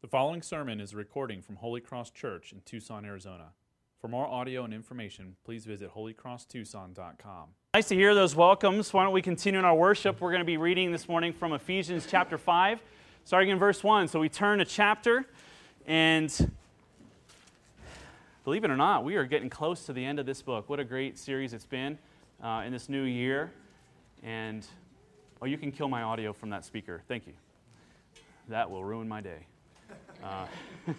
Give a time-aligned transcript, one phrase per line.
[0.00, 3.46] The following sermon is a recording from Holy Cross Church in Tucson, Arizona.
[4.00, 7.48] For more audio and information, please visit holycrosstucson.com.
[7.74, 8.92] Nice to hear those welcomes.
[8.92, 10.20] Why don't we continue in our worship?
[10.20, 12.80] We're going to be reading this morning from Ephesians chapter 5,
[13.24, 14.06] starting in verse 1.
[14.06, 15.26] So we turn a chapter,
[15.84, 16.52] and
[18.44, 20.68] believe it or not, we are getting close to the end of this book.
[20.68, 21.98] What a great series it's been
[22.40, 23.50] uh, in this new year.
[24.22, 24.64] And,
[25.42, 27.02] oh, you can kill my audio from that speaker.
[27.08, 27.32] Thank you.
[28.48, 29.46] That will ruin my day.
[30.22, 30.46] Uh,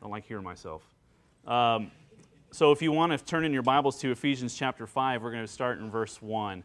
[0.00, 0.82] don't like hearing myself.
[1.46, 1.90] Um,
[2.50, 5.44] so, if you want to turn in your Bibles to Ephesians chapter 5, we're going
[5.44, 6.62] to start in verse 1.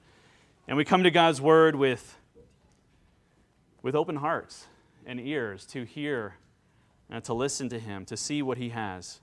[0.68, 2.18] And we come to God's Word with,
[3.82, 4.68] with open hearts
[5.06, 6.36] and ears to hear
[7.10, 9.20] and to listen to Him, to see what He has.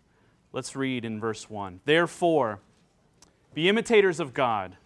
[0.52, 1.80] Let's read in verse 1.
[1.84, 2.60] Therefore,
[3.54, 4.76] be imitators of God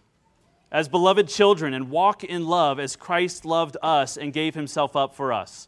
[0.71, 5.15] as beloved children and walk in love as Christ loved us and gave Himself up
[5.15, 5.67] for us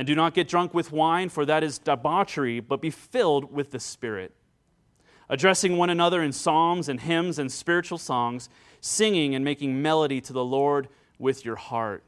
[0.00, 3.70] And do not get drunk with wine, for that is debauchery, but be filled with
[3.70, 4.32] the Spirit.
[5.28, 8.48] Addressing one another in psalms and hymns and spiritual songs,
[8.80, 12.02] singing and making melody to the Lord with your heart.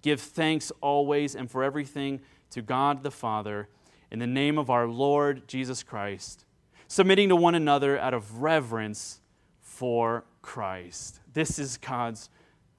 [0.00, 3.68] Give thanks always and for everything to God the Father,
[4.10, 6.46] in the name of our Lord Jesus Christ,
[6.86, 9.20] submitting to one another out of reverence
[9.60, 11.20] for Christ.
[11.30, 12.30] This is God's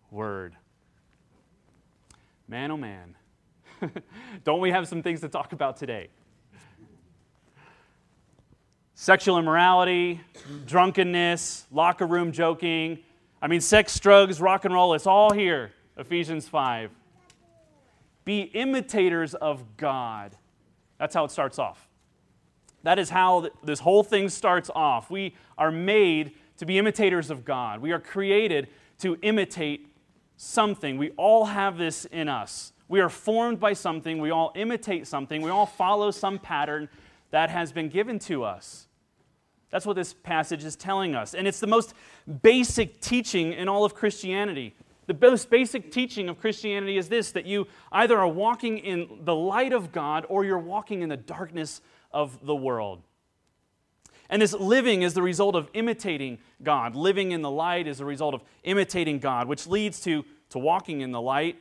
[0.10, 0.56] word.
[2.48, 3.14] Man, oh man.
[4.44, 6.10] Don't we have some things to talk about today?
[8.96, 10.20] Sexual immorality,
[10.66, 13.00] drunkenness, locker room joking.
[13.42, 15.72] I mean, sex, drugs, rock and roll, it's all here.
[15.98, 16.92] Ephesians 5.
[18.26, 20.36] Be imitators of God.
[20.98, 21.88] That's how it starts off.
[22.84, 25.10] That is how this whole thing starts off.
[25.10, 27.82] We are made to be imitators of God.
[27.82, 28.68] We are created
[29.00, 29.88] to imitate
[30.38, 30.98] something.
[30.98, 32.74] We all have this in us.
[32.90, 36.90] We are formed by something, we all imitate something, we all follow some pattern
[37.30, 38.88] that has been given to us.
[39.70, 41.36] That's what this passage is telling us.
[41.36, 41.94] And it's the most
[42.42, 44.76] basic teaching in all of Christianity.
[45.06, 49.36] The most basic teaching of Christianity is this that you either are walking in the
[49.36, 53.04] light of God or you're walking in the darkness of the world.
[54.32, 56.96] And this living is the result of imitating God.
[56.96, 61.02] Living in the light is the result of imitating God, which leads to, to walking
[61.02, 61.58] in the light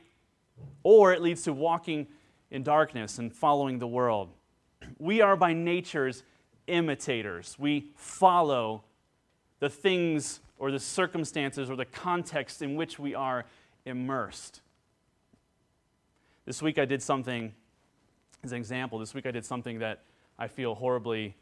[0.82, 2.06] or it leads to walking
[2.50, 4.30] in darkness and following the world.
[4.98, 6.22] We are by nature's
[6.66, 7.56] imitators.
[7.58, 8.84] We follow
[9.60, 13.44] the things or the circumstances or the context in which we are
[13.84, 14.60] immersed.
[16.44, 17.52] This week I did something,
[18.42, 20.02] as an example, this week I did something that
[20.38, 21.34] I feel horribly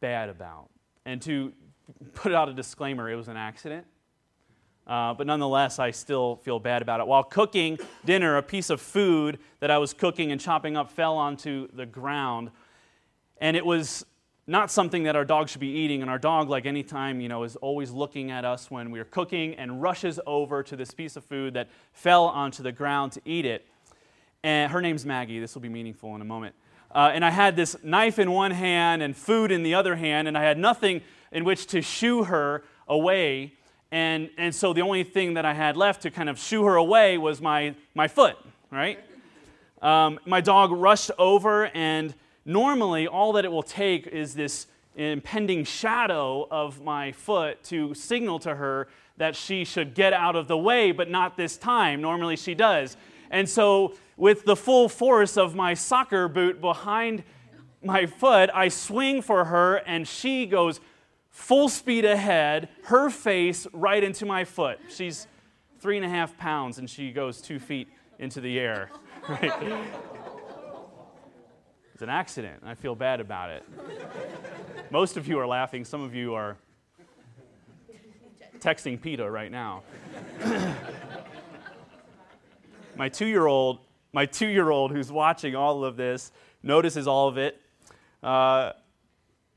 [0.00, 0.68] bad about.
[1.04, 1.52] And to
[2.14, 3.86] put out a disclaimer, it was an accident.
[4.90, 7.06] Uh, but nonetheless, I still feel bad about it.
[7.06, 11.16] While cooking dinner, a piece of food that I was cooking and chopping up fell
[11.16, 12.50] onto the ground.
[13.40, 14.04] And it was
[14.48, 16.02] not something that our dog should be eating.
[16.02, 19.04] And our dog, like any time, you know, is always looking at us when we're
[19.04, 23.20] cooking and rushes over to this piece of food that fell onto the ground to
[23.24, 23.64] eat it.
[24.42, 25.38] And her name's Maggie.
[25.38, 26.56] This will be meaningful in a moment.
[26.92, 30.26] Uh, and I had this knife in one hand and food in the other hand,
[30.26, 33.52] and I had nothing in which to shoo her away
[33.92, 36.76] and, and so the only thing that I had left to kind of shoo her
[36.76, 38.36] away was my, my foot,
[38.70, 38.98] right?
[39.82, 42.14] Um, my dog rushed over and
[42.44, 44.66] normally, all that it will take is this
[44.96, 50.48] impending shadow of my foot to signal to her that she should get out of
[50.48, 52.00] the way, but not this time.
[52.00, 52.96] Normally, she does.
[53.30, 57.22] And so, with the full force of my soccer boot behind
[57.82, 60.80] my foot, I swing for her, and she goes
[61.30, 64.78] full speed ahead, her face right into my foot.
[64.88, 65.26] She's
[65.78, 67.88] three and a half pounds, and she goes two feet
[68.18, 68.90] into the air.
[69.28, 69.52] Right?
[72.00, 73.62] It's an accident, and I feel bad about it.
[74.90, 76.56] Most of you are laughing, some of you are
[78.58, 79.82] texting PETA right now.
[82.96, 83.80] my two year old,
[84.14, 86.32] my two year old who's watching all of this
[86.62, 87.60] notices all of it.
[88.22, 88.72] Uh,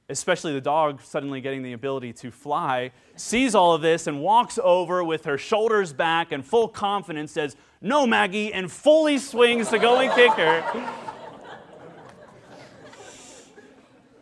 [0.10, 4.60] especially the dog suddenly getting the ability to fly, sees all of this and walks
[4.64, 9.80] over with her shoulders back and full confidence, says, No, Maggie, and fully swings to
[9.80, 10.90] go and kick her.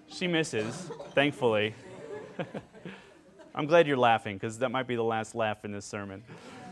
[0.08, 1.74] she misses, thankfully.
[3.56, 6.24] I'm glad you're laughing because that might be the last laugh in this sermon.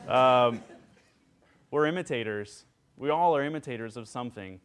[0.08, 0.64] Um,
[1.72, 2.66] we're imitators.
[2.96, 4.60] We all are imitators of something.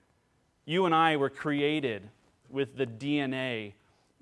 [0.65, 2.09] You and I were created
[2.49, 3.73] with the DNA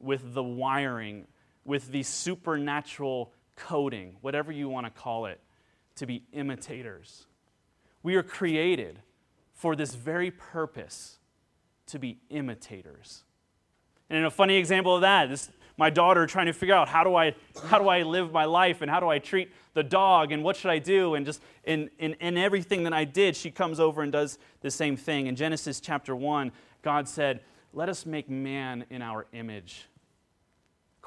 [0.02, 1.26] with the wiring,
[1.64, 5.40] with the supernatural coding, whatever you want to call it,
[5.96, 7.26] to be imitators.
[8.02, 9.00] We are created
[9.54, 11.19] for this very purpose
[11.87, 13.25] to be imitators.
[14.10, 17.02] And in a funny example of that, this my daughter trying to figure out how
[17.02, 17.34] do I
[17.64, 20.56] how do I live my life and how do I treat the dog and what
[20.56, 24.02] should I do and just in, in, in everything that I did, she comes over
[24.02, 25.28] and does the same thing.
[25.28, 26.52] In Genesis chapter one,
[26.82, 27.40] God said,
[27.72, 29.87] Let us make man in our image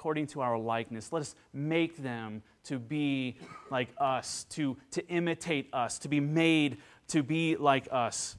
[0.06, 1.12] according to our likeness.
[1.12, 3.38] Let us make them to be
[3.72, 8.38] like us, to, to imitate us, to be made to be like us.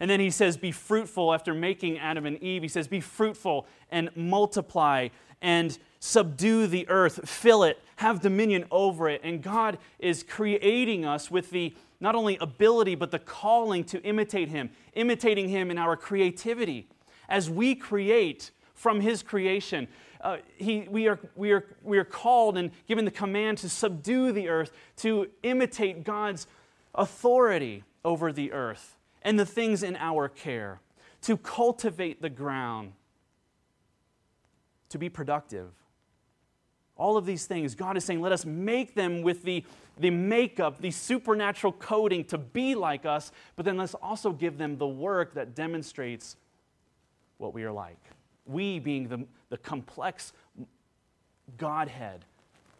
[0.00, 2.62] And then he says, Be fruitful after making Adam and Eve.
[2.62, 5.08] He says, Be fruitful and multiply
[5.42, 9.20] and subdue the earth, fill it, have dominion over it.
[9.22, 14.48] And God is creating us with the not only ability, but the calling to imitate
[14.48, 16.88] Him, imitating Him in our creativity.
[17.28, 19.88] As we create from His creation,
[20.22, 24.32] uh, he, we, are, we, are, we are called and given the command to subdue
[24.32, 26.46] the earth, to imitate God's
[26.94, 30.80] authority over the earth and the things in our care,
[31.22, 32.92] to cultivate the ground,
[34.88, 35.70] to be productive.
[36.96, 39.64] All of these things, God is saying, let us make them with the,
[39.98, 44.78] the makeup, the supernatural coding to be like us, but then let's also give them
[44.78, 46.36] the work that demonstrates
[47.38, 47.98] what we are like.
[48.46, 50.32] We being the, the complex
[51.58, 52.24] Godhead,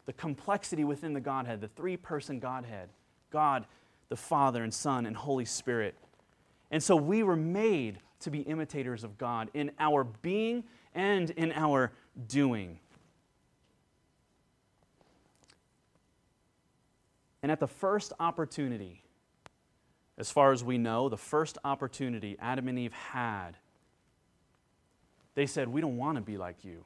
[0.06, 2.88] the complexity within the Godhead, the three person Godhead
[3.30, 3.64] God,
[4.10, 5.94] the Father, and Son, and Holy Spirit.
[6.70, 10.64] And so we were made to be imitators of God in our being
[10.94, 11.92] and in our
[12.28, 12.78] doing.
[17.42, 19.02] And at the first opportunity,
[20.18, 23.56] as far as we know, the first opportunity Adam and Eve had
[25.34, 26.84] they said, We don't want to be like you.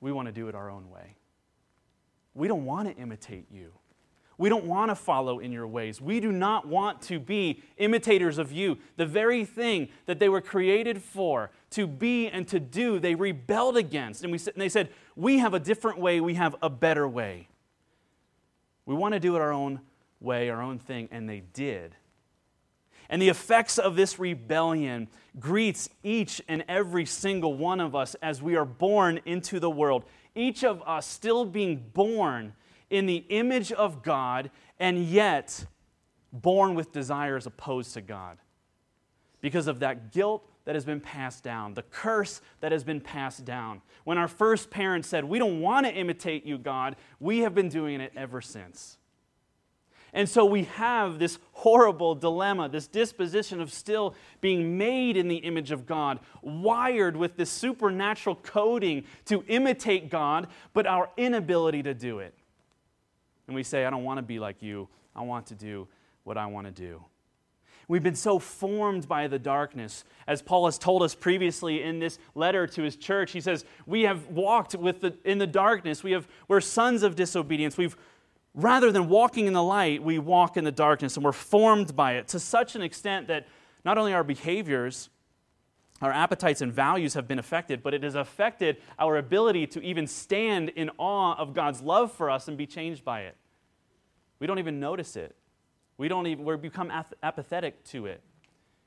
[0.00, 1.16] We want to do it our own way.
[2.34, 3.72] We don't want to imitate you.
[4.38, 6.00] We don't want to follow in your ways.
[6.00, 8.76] We do not want to be imitators of you.
[8.96, 13.78] The very thing that they were created for, to be and to do, they rebelled
[13.78, 14.22] against.
[14.22, 17.48] And, we, and they said, We have a different way, we have a better way.
[18.84, 19.80] We want to do it our own
[20.20, 21.96] way, our own thing, and they did.
[23.08, 25.08] And the effects of this rebellion
[25.38, 30.04] greets each and every single one of us as we are born into the world.
[30.34, 32.54] Each of us still being born
[32.90, 35.66] in the image of God and yet
[36.32, 38.38] born with desires opposed to God.
[39.40, 43.44] Because of that guilt that has been passed down, the curse that has been passed
[43.44, 43.80] down.
[44.04, 47.68] When our first parents said, We don't want to imitate you, God, we have been
[47.68, 48.98] doing it ever since.
[50.16, 55.36] And so we have this horrible dilemma, this disposition of still being made in the
[55.36, 61.92] image of God, wired with this supernatural coding to imitate God, but our inability to
[61.92, 62.32] do it.
[63.46, 65.86] And we say, I don't want to be like you, I want to do
[66.24, 67.04] what I want to do.
[67.86, 70.04] We've been so formed by the darkness.
[70.26, 74.02] As Paul has told us previously in this letter to his church, he says, We
[74.02, 76.02] have walked with the, in the darkness.
[76.02, 77.76] We have, we're sons of disobedience.
[77.76, 77.96] We've
[78.56, 82.14] Rather than walking in the light, we walk in the darkness and we're formed by
[82.14, 83.46] it to such an extent that
[83.84, 85.10] not only our behaviors,
[86.00, 90.06] our appetites and values have been affected, but it has affected our ability to even
[90.06, 93.36] stand in awe of God's love for us and be changed by it.
[94.38, 95.36] We don't even notice it.
[95.98, 96.90] We don't even we become
[97.22, 98.22] apathetic to it.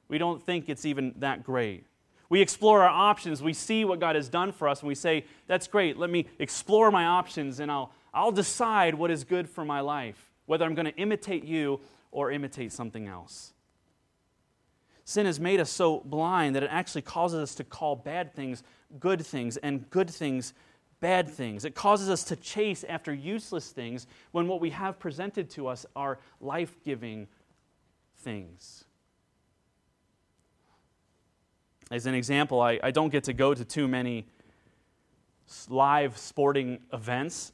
[0.07, 1.85] We don't think it's even that great.
[2.29, 3.41] We explore our options.
[3.41, 5.97] We see what God has done for us, and we say, That's great.
[5.97, 10.31] Let me explore my options, and I'll, I'll decide what is good for my life,
[10.45, 11.79] whether I'm going to imitate you
[12.11, 13.53] or imitate something else.
[15.05, 18.63] Sin has made us so blind that it actually causes us to call bad things
[18.99, 20.53] good things and good things
[20.99, 21.65] bad things.
[21.65, 25.85] It causes us to chase after useless things when what we have presented to us
[25.95, 27.27] are life giving
[28.17, 28.85] things.
[31.91, 34.27] As an example, I, I don't get to go to too many
[35.69, 37.51] live sporting events,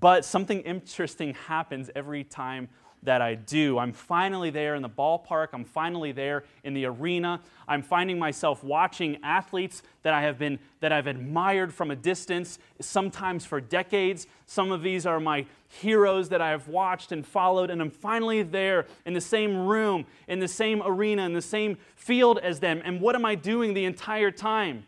[0.00, 2.68] but something interesting happens every time
[3.04, 3.78] that I do.
[3.78, 5.48] I'm finally there in the ballpark.
[5.52, 7.40] I'm finally there in the arena.
[7.66, 12.58] I'm finding myself watching athletes that I have been that I've admired from a distance,
[12.80, 14.26] sometimes for decades.
[14.46, 18.42] Some of these are my heroes that I have watched and followed, and I'm finally
[18.42, 22.82] there in the same room, in the same arena, in the same field as them.
[22.84, 24.86] And what am I doing the entire time?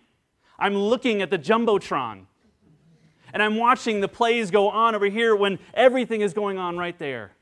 [0.59, 2.27] I'm looking at the jumbotron.
[3.35, 6.97] And I'm watching the plays go on over here when everything is going on right
[7.01, 7.33] there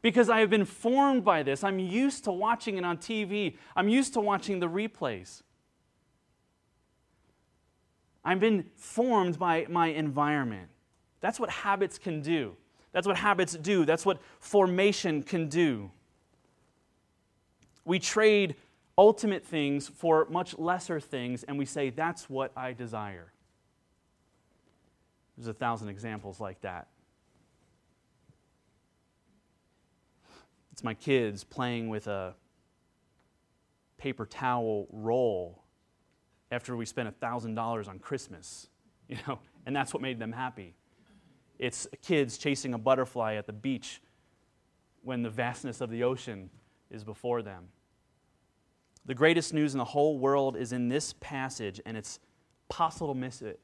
[0.00, 1.62] because I have been formed by this.
[1.62, 5.42] I'm used to watching it on TV, I'm used to watching the replays.
[8.24, 10.70] I've been formed by my environment.
[11.20, 12.56] That's what habits can do.
[12.92, 13.84] That's what habits do.
[13.84, 15.90] That's what formation can do.
[17.84, 18.54] We trade
[18.96, 23.33] ultimate things for much lesser things, and we say, That's what I desire.
[25.36, 26.88] There's a thousand examples like that.
[30.72, 32.34] It's my kids playing with a
[33.96, 35.62] paper towel roll
[36.50, 38.68] after we spent $1,000 on Christmas,
[39.08, 40.74] you know, and that's what made them happy.
[41.58, 44.00] It's kids chasing a butterfly at the beach
[45.02, 46.50] when the vastness of the ocean
[46.90, 47.68] is before them.
[49.06, 52.18] The greatest news in the whole world is in this passage, and it's
[52.68, 53.60] possible to miss it.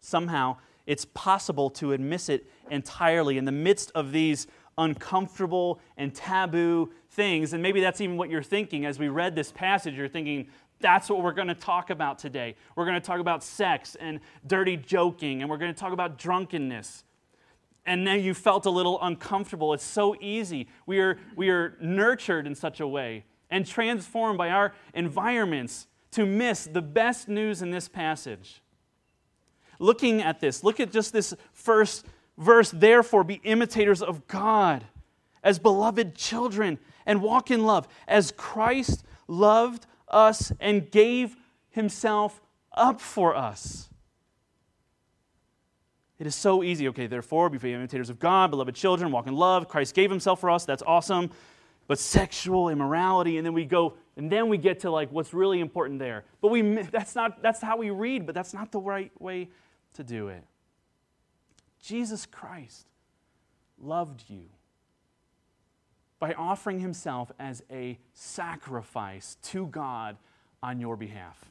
[0.00, 4.46] Somehow, it's possible to miss it entirely in the midst of these
[4.78, 7.52] uncomfortable and taboo things.
[7.52, 9.94] And maybe that's even what you're thinking as we read this passage.
[9.94, 10.48] You're thinking,
[10.80, 12.54] that's what we're going to talk about today.
[12.74, 16.18] We're going to talk about sex and dirty joking, and we're going to talk about
[16.18, 17.04] drunkenness.
[17.86, 19.72] And now you felt a little uncomfortable.
[19.72, 20.68] It's so easy.
[20.86, 26.26] We are, we are nurtured in such a way and transformed by our environments to
[26.26, 28.60] miss the best news in this passage.
[29.78, 32.06] Looking at this, look at just this first
[32.38, 34.84] verse, therefore, be imitators of God
[35.42, 41.36] as beloved children and walk in love, as Christ loved us and gave
[41.70, 42.40] himself
[42.72, 43.88] up for us.
[46.18, 46.88] It is so easy.
[46.88, 49.68] Okay, therefore, be imitators of God, beloved children, walk in love.
[49.68, 50.64] Christ gave himself for us.
[50.64, 51.30] That's awesome.
[51.88, 55.60] But sexual immorality, and then we go, and then we get to like what's really
[55.60, 56.24] important there.
[56.40, 59.48] But we that's not that's how we read, but that's not the right way
[59.96, 60.44] to do it.
[61.80, 62.86] Jesus Christ
[63.78, 64.44] loved you
[66.18, 70.16] by offering himself as a sacrifice to God
[70.62, 71.44] on your behalf.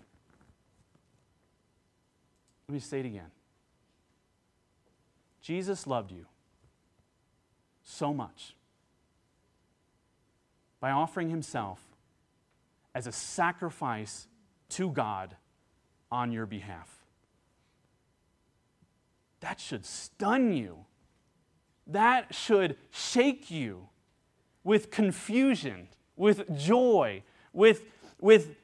[2.67, 3.31] Let me say it again.
[5.41, 6.25] Jesus loved you
[7.83, 8.55] so much
[10.79, 11.79] by offering himself
[12.95, 14.27] as a sacrifice
[14.69, 15.35] to God
[16.11, 17.04] on your behalf.
[19.45, 20.85] That should stun you.
[21.85, 23.89] That should shake you
[24.63, 27.21] with confusion, with joy,
[27.53, 27.83] with,
[28.19, 28.55] with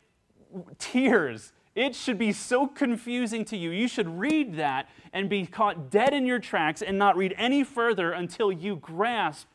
[0.80, 1.54] tears.
[1.76, 3.70] It should be so confusing to you.
[3.70, 7.64] You should read that and be caught dead in your tracks and not read any
[7.64, 9.48] further until you grasp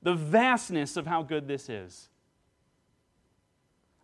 [0.00, 2.08] the vastness of how good this is.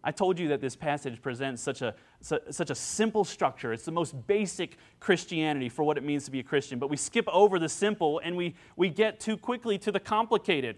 [0.06, 3.72] I told you that this passage presents such a, such a simple structure.
[3.72, 6.78] It's the most basic Christianity for what it means to be a Christian.
[6.78, 10.76] But we skip over the simple and we, we get too quickly to the complicated.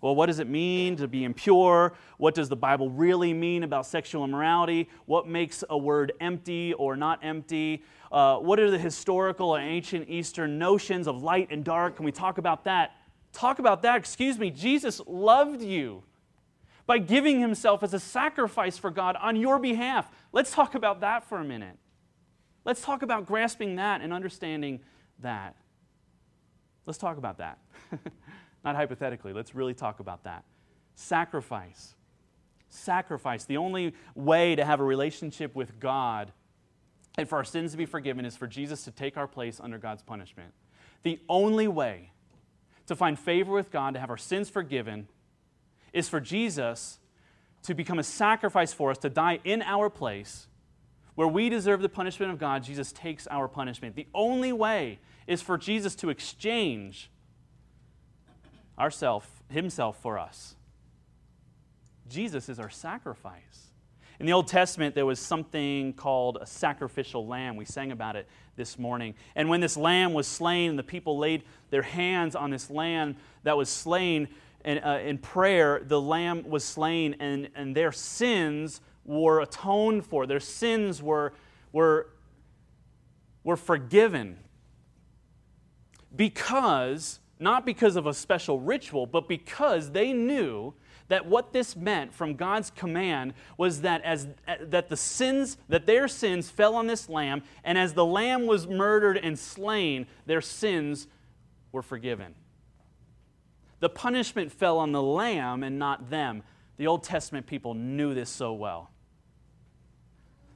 [0.00, 1.92] Well, what does it mean to be impure?
[2.16, 4.88] What does the Bible really mean about sexual immorality?
[5.04, 7.84] What makes a word empty or not empty?
[8.10, 11.96] Uh, what are the historical and ancient Eastern notions of light and dark?
[11.96, 12.92] Can we talk about that?
[13.34, 13.98] Talk about that.
[13.98, 14.50] Excuse me.
[14.50, 16.04] Jesus loved you
[16.86, 20.10] by giving himself as a sacrifice for God on your behalf.
[20.32, 21.78] Let's talk about that for a minute.
[22.64, 24.80] Let's talk about grasping that and understanding
[25.20, 25.56] that.
[26.86, 27.58] Let's talk about that.
[28.64, 30.44] Not hypothetically, let's really talk about that.
[30.94, 31.94] Sacrifice.
[32.68, 33.44] Sacrifice.
[33.44, 36.32] The only way to have a relationship with God
[37.18, 39.78] and for our sins to be forgiven is for Jesus to take our place under
[39.78, 40.52] God's punishment.
[41.02, 42.12] The only way
[42.86, 45.08] to find favor with God, to have our sins forgiven,
[45.92, 46.98] is for Jesus
[47.62, 50.48] to become a sacrifice for us, to die in our place,
[51.14, 53.96] Where we deserve the punishment of God, Jesus takes our punishment.
[53.96, 57.10] The only way is for Jesus to exchange
[58.78, 60.56] ourself, himself for us.
[62.08, 63.72] Jesus is our sacrifice.
[64.20, 67.56] In the Old Testament, there was something called a sacrificial lamb.
[67.56, 69.14] We sang about it this morning.
[69.34, 73.16] And when this lamb was slain and the people laid their hands on this lamb
[73.42, 74.28] that was slain
[74.64, 80.26] in, uh, in prayer, the lamb was slain and, and their sins were atoned for.
[80.26, 81.32] Their sins were,
[81.72, 82.08] were,
[83.44, 84.38] were forgiven.
[86.14, 90.74] Because, not because of a special ritual, but because they knew
[91.08, 94.28] that what this meant from God's command was that as
[94.60, 98.66] that the sins that their sins fell on this lamb and as the lamb was
[98.66, 101.08] murdered and slain their sins
[101.70, 102.34] were forgiven.
[103.82, 106.44] The punishment fell on the lamb and not them.
[106.76, 108.92] The Old Testament people knew this so well.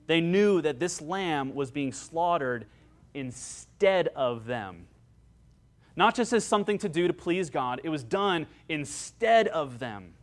[0.06, 2.66] They knew that this lamb was being slaughtered
[3.14, 4.86] instead of them.
[5.96, 10.14] Not just as something to do to please God, it was done instead of them.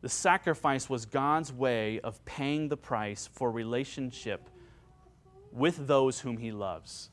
[0.00, 4.50] The sacrifice was God's way of paying the price for relationship
[5.52, 7.10] with those whom he loves.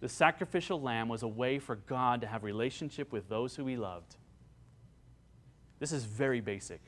[0.00, 3.76] The sacrificial lamb was a way for God to have relationship with those who he
[3.76, 4.16] loved.
[5.78, 6.80] This is very basic.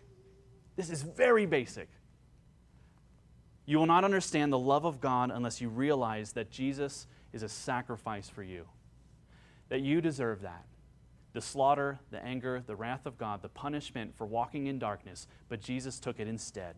[0.76, 1.88] This is very basic.
[3.66, 7.48] You will not understand the love of God unless you realize that Jesus is a
[7.48, 8.66] sacrifice for you,
[9.68, 10.64] that you deserve that
[11.34, 15.60] the slaughter, the anger, the wrath of God, the punishment for walking in darkness, but
[15.60, 16.74] Jesus took it instead.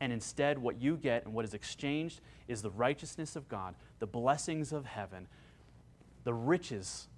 [0.00, 4.06] And instead, what you get and what is exchanged is the righteousness of God, the
[4.06, 5.28] blessings of heaven,
[6.24, 7.08] the riches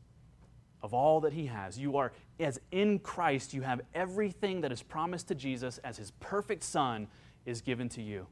[0.82, 1.78] of all that He has.
[1.78, 6.10] You are, as in Christ, you have everything that is promised to Jesus as His
[6.12, 7.08] perfect Son
[7.46, 8.26] is given to you.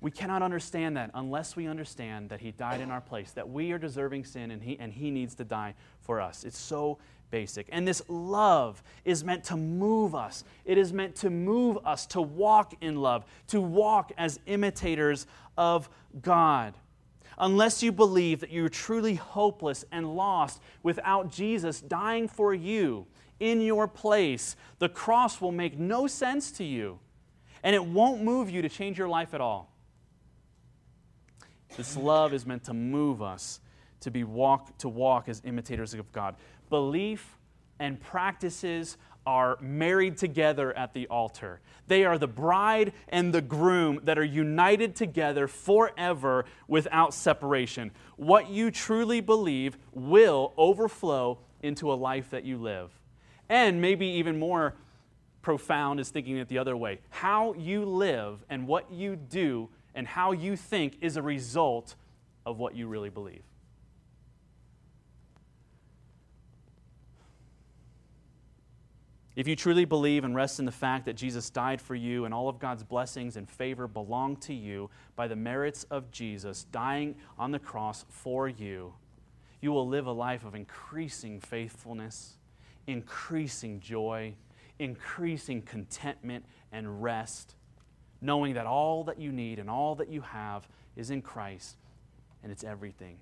[0.00, 3.72] We cannot understand that unless we understand that He died in our place, that we
[3.72, 6.44] are deserving sin and He, and he needs to die for us.
[6.44, 6.98] It's so
[7.30, 7.68] basic.
[7.72, 10.44] And this love is meant to move us.
[10.64, 15.88] It is meant to move us to walk in love, to walk as imitators of
[16.20, 16.74] God.
[17.38, 23.06] Unless you believe that you're truly hopeless and lost without Jesus dying for you
[23.40, 26.98] in your place, the cross will make no sense to you.
[27.62, 29.72] And it won't move you to change your life at all.
[31.76, 33.60] This love is meant to move us
[34.00, 36.36] to be walk to walk as imitators of God.
[36.68, 37.38] Belief
[37.78, 41.60] and practices are married together at the altar.
[41.86, 47.90] They are the bride and the groom that are united together forever without separation.
[48.16, 52.90] What you truly believe will overflow into a life that you live.
[53.48, 54.74] And maybe even more
[55.42, 57.00] profound is thinking it the other way.
[57.10, 61.94] How you live and what you do and how you think is a result
[62.44, 63.42] of what you really believe.
[69.36, 72.32] If you truly believe and rest in the fact that Jesus died for you and
[72.32, 77.16] all of God's blessings and favor belong to you by the merits of Jesus dying
[77.36, 78.94] on the cross for you,
[79.60, 82.38] you will live a life of increasing faithfulness,
[82.86, 84.34] increasing joy,
[84.78, 87.56] increasing contentment and rest
[88.24, 90.66] knowing that all that you need and all that you have
[90.96, 91.76] is in Christ
[92.42, 93.18] and it's everything.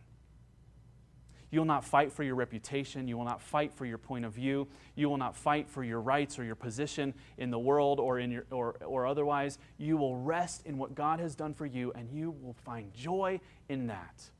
[1.52, 3.06] You will not fight for your reputation.
[3.06, 4.66] You will not fight for your point of view.
[4.96, 8.30] You will not fight for your rights or your position in the world or, in
[8.30, 9.58] your, or, or otherwise.
[9.76, 13.38] You will rest in what God has done for you and you will find joy
[13.68, 14.30] in that.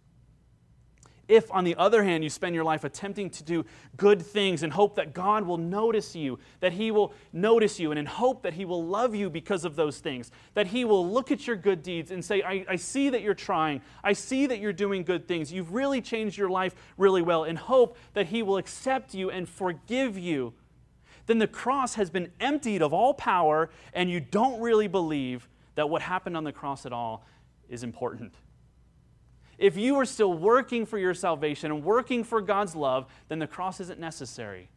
[1.29, 3.65] If, on the other hand, you spend your life attempting to do
[3.97, 7.99] good things and hope that God will notice you, that He will notice you, and
[7.99, 11.31] in hope that He will love you because of those things, that He will look
[11.31, 14.59] at your good deeds and say, I, I see that you're trying, I see that
[14.59, 18.43] you're doing good things, you've really changed your life really well, in hope that He
[18.43, 20.55] will accept you and forgive you,
[21.27, 25.89] then the cross has been emptied of all power, and you don't really believe that
[25.89, 27.25] what happened on the cross at all
[27.69, 28.35] is important.
[29.62, 33.46] If you are still working for your salvation and working for God's love, then the
[33.46, 34.68] cross isn't necessary.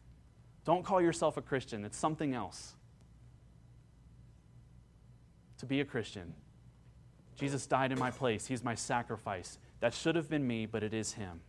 [0.64, 2.76] Don't call yourself a Christian, it's something else.
[5.58, 6.34] To be a Christian,
[7.34, 9.58] Jesus died in my place, He's my sacrifice.
[9.80, 11.40] That should have been me, but it is Him.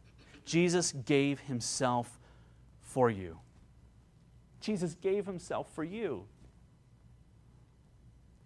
[0.44, 2.18] Jesus gave Himself
[2.82, 3.38] for you.
[4.62, 6.26] Jesus gave Himself for you.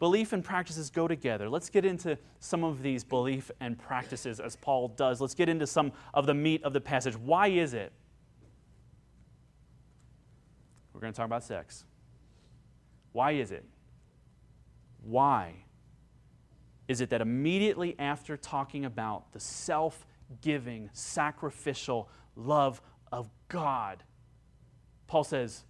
[0.02, 1.48] Belief and practices go together.
[1.48, 5.22] Let's get into some of these belief and practices as Paul does.
[5.22, 7.16] Let's get into some of the meat of the passage.
[7.16, 7.92] Why is it?
[10.92, 11.86] We're going to talk about sex.
[13.12, 13.64] Why is it
[15.04, 15.66] Why
[16.88, 20.08] is it that immediately after talking about the self
[20.42, 24.04] giving, sacrificial love of God,
[25.06, 25.64] Paul says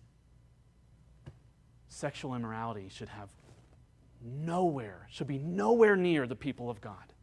[1.89, 3.30] sexual immorality should have
[4.23, 7.13] nowhere, should be nowhere near the people of God.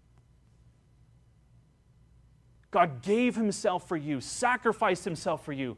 [2.71, 5.77] God gave himself for you, sacrificed himself for you.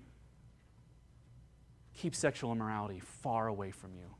[1.95, 4.15] Keep sexual immorality far away from you.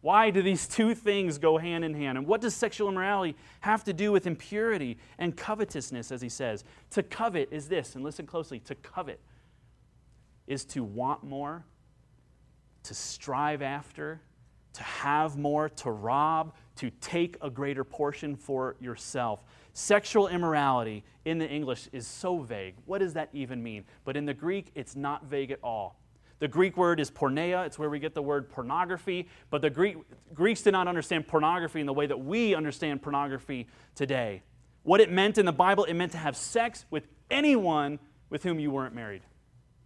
[0.00, 2.16] Why do these two things go hand in hand?
[2.16, 6.64] And what does sexual immorality have to do with impurity and covetousness, as he says?
[6.92, 9.20] To covet is this, and listen closely to covet
[10.46, 11.64] is to want more,
[12.84, 14.22] to strive after,
[14.72, 19.44] to have more, to rob, to take a greater portion for yourself.
[19.72, 22.74] Sexual immorality in the English is so vague.
[22.86, 23.84] What does that even mean?
[24.04, 26.00] But in the Greek, it's not vague at all.
[26.40, 27.66] The Greek word is porneia.
[27.66, 29.28] It's where we get the word pornography.
[29.50, 29.98] But the Greek,
[30.32, 34.42] Greeks did not understand pornography in the way that we understand pornography today.
[34.82, 37.98] What it meant in the Bible, it meant to have sex with anyone
[38.30, 39.22] with whom you weren't married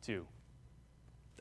[0.02, 0.26] to.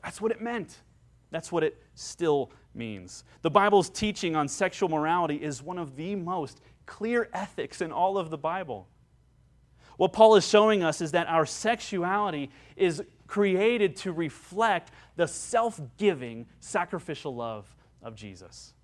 [0.02, 0.82] That's what it meant.
[1.30, 3.24] That's what it still means.
[3.42, 8.18] The Bible's teaching on sexual morality is one of the most clear ethics in all
[8.18, 8.88] of the Bible.
[9.96, 15.80] What Paul is showing us is that our sexuality is created to reflect the self
[15.96, 18.74] giving, sacrificial love of Jesus.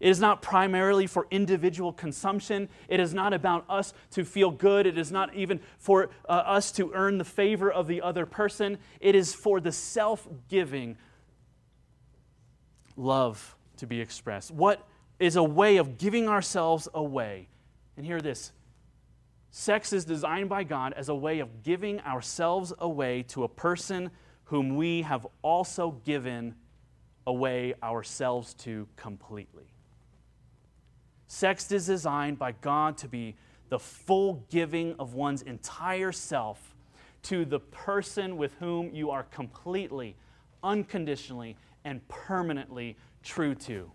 [0.00, 2.68] It is not primarily for individual consumption.
[2.88, 4.86] It is not about us to feel good.
[4.86, 8.78] It is not even for uh, us to earn the favor of the other person.
[9.00, 10.98] It is for the self giving
[12.96, 14.50] love to be expressed.
[14.50, 14.86] What
[15.18, 17.48] is a way of giving ourselves away?
[17.96, 18.52] And hear this
[19.50, 24.10] sex is designed by God as a way of giving ourselves away to a person
[24.44, 26.54] whom we have also given
[27.26, 29.72] away ourselves to completely.
[31.26, 33.36] Sex is designed by God to be
[33.68, 36.74] the full giving of one's entire self
[37.22, 40.14] to the person with whom you are completely,
[40.62, 43.90] unconditionally, and permanently true to.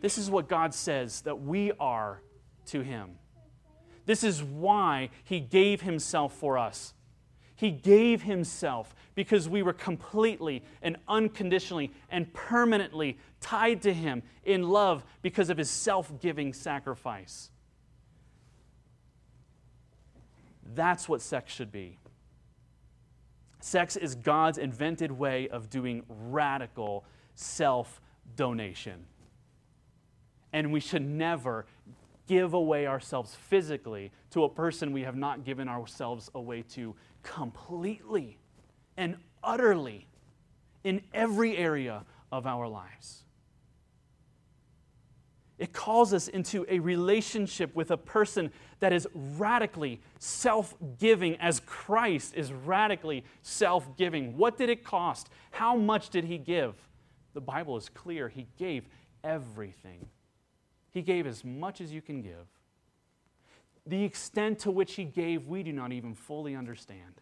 [0.00, 2.20] This is what God says that we are
[2.66, 3.12] to Him.
[4.06, 6.92] This is why He gave Himself for us.
[7.56, 14.68] He gave Himself because we were completely and unconditionally and permanently tied to Him in
[14.68, 17.50] love because of His self giving sacrifice.
[20.74, 21.98] That's what sex should be.
[23.64, 27.02] Sex is God's invented way of doing radical
[27.34, 28.02] self
[28.36, 29.06] donation.
[30.52, 31.64] And we should never
[32.26, 38.36] give away ourselves physically to a person we have not given ourselves away to completely
[38.98, 40.08] and utterly
[40.84, 43.23] in every area of our lives.
[45.58, 51.60] It calls us into a relationship with a person that is radically self giving, as
[51.60, 54.36] Christ is radically self giving.
[54.36, 55.28] What did it cost?
[55.52, 56.74] How much did he give?
[57.34, 58.28] The Bible is clear.
[58.28, 58.88] He gave
[59.22, 60.06] everything,
[60.90, 62.46] he gave as much as you can give.
[63.86, 67.20] The extent to which he gave, we do not even fully understand.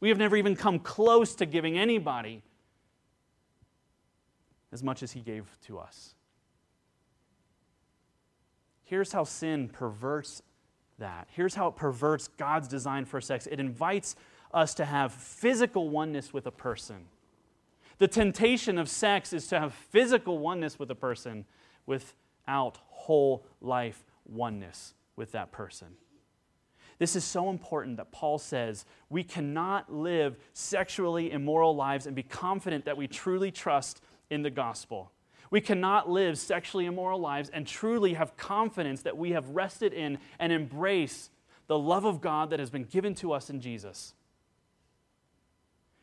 [0.00, 2.42] We have never even come close to giving anybody
[4.72, 6.14] as much as he gave to us.
[8.86, 10.42] Here's how sin perverts
[10.98, 11.26] that.
[11.32, 14.16] Here's how it perverts God's design for sex it invites
[14.54, 17.06] us to have physical oneness with a person.
[17.98, 21.46] The temptation of sex is to have physical oneness with a person
[21.84, 25.88] without whole life oneness with that person.
[26.98, 32.22] This is so important that Paul says we cannot live sexually immoral lives and be
[32.22, 35.10] confident that we truly trust in the gospel.
[35.50, 40.18] We cannot live sexually immoral lives and truly have confidence that we have rested in
[40.38, 41.30] and embrace
[41.66, 44.14] the love of God that has been given to us in Jesus.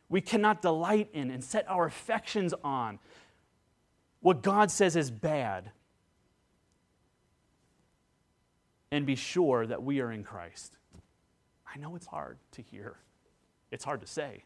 [0.10, 2.99] We cannot delight in and set our affections on
[4.21, 5.71] what God says is bad
[8.91, 10.73] and be sure that we are in Christ.
[11.73, 12.97] I know it's hard to hear,
[13.71, 14.43] it's hard to say.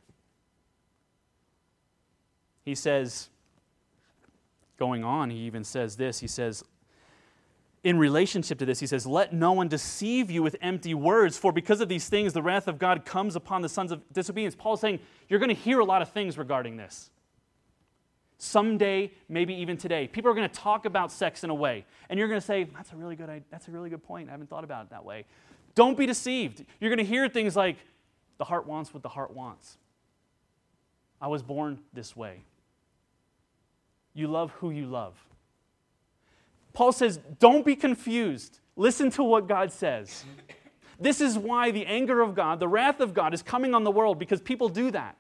[2.64, 3.30] He says,
[4.78, 6.20] going on, he even says this.
[6.20, 6.64] He says,
[7.84, 11.52] in relationship to this, he says, Let no one deceive you with empty words, for
[11.52, 14.56] because of these things, the wrath of God comes upon the sons of disobedience.
[14.56, 17.10] Paul's saying, You're going to hear a lot of things regarding this.
[18.40, 22.20] Someday, maybe even today, people are going to talk about sex in a way, and
[22.20, 24.28] you're going to say, That's a really good, that's a really good point.
[24.28, 25.26] I haven't thought about it that way.
[25.76, 26.66] Don't be deceived.
[26.82, 27.78] You're going to hear things like,
[28.38, 29.78] The heart wants what the heart wants.
[31.22, 32.42] I was born this way.
[34.18, 35.16] You love who you love.
[36.74, 38.60] Paul says, don't be confused.
[38.76, 40.26] Listen to what God says.
[41.00, 43.92] This is why the anger of God, the wrath of God, is coming on the
[43.92, 45.18] world because people do that.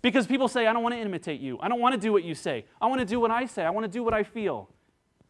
[0.00, 1.56] Because people say, I don't want to imitate you.
[1.60, 2.64] I don't want to do what you say.
[2.80, 3.64] I want to do what I say.
[3.64, 4.68] I want to do what I feel.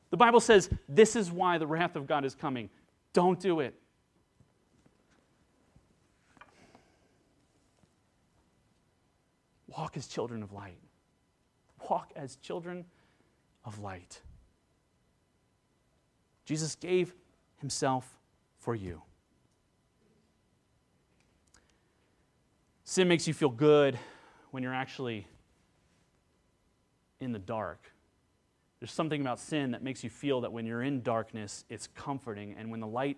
[0.08, 2.70] The Bible says this is why the wrath of God is coming.
[3.12, 3.74] Don't do it.
[9.68, 10.78] Walk as children of light.
[11.90, 12.86] Walk as children
[13.64, 14.20] of light.
[16.44, 17.14] Jesus gave
[17.60, 18.18] himself
[18.58, 19.02] for you.
[22.84, 23.98] Sin makes you feel good
[24.50, 25.26] when you're actually
[27.20, 27.90] in the dark.
[28.80, 32.54] There's something about sin that makes you feel that when you're in darkness, it's comforting,
[32.58, 33.16] and when the light,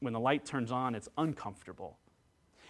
[0.00, 1.98] when the light turns on, it's uncomfortable.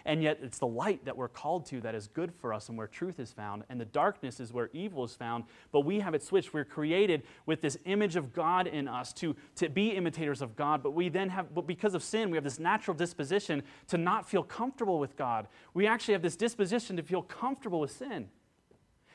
[0.07, 2.77] And yet, it's the light that we're called to that is good for us and
[2.77, 3.65] where truth is found.
[3.67, 5.43] And the darkness is where evil is found.
[5.73, 6.53] But we have it switched.
[6.53, 10.81] We're created with this image of God in us to, to be imitators of God.
[10.81, 14.25] But we then have, but because of sin, we have this natural disposition to not
[14.25, 15.49] feel comfortable with God.
[15.73, 18.29] We actually have this disposition to feel comfortable with sin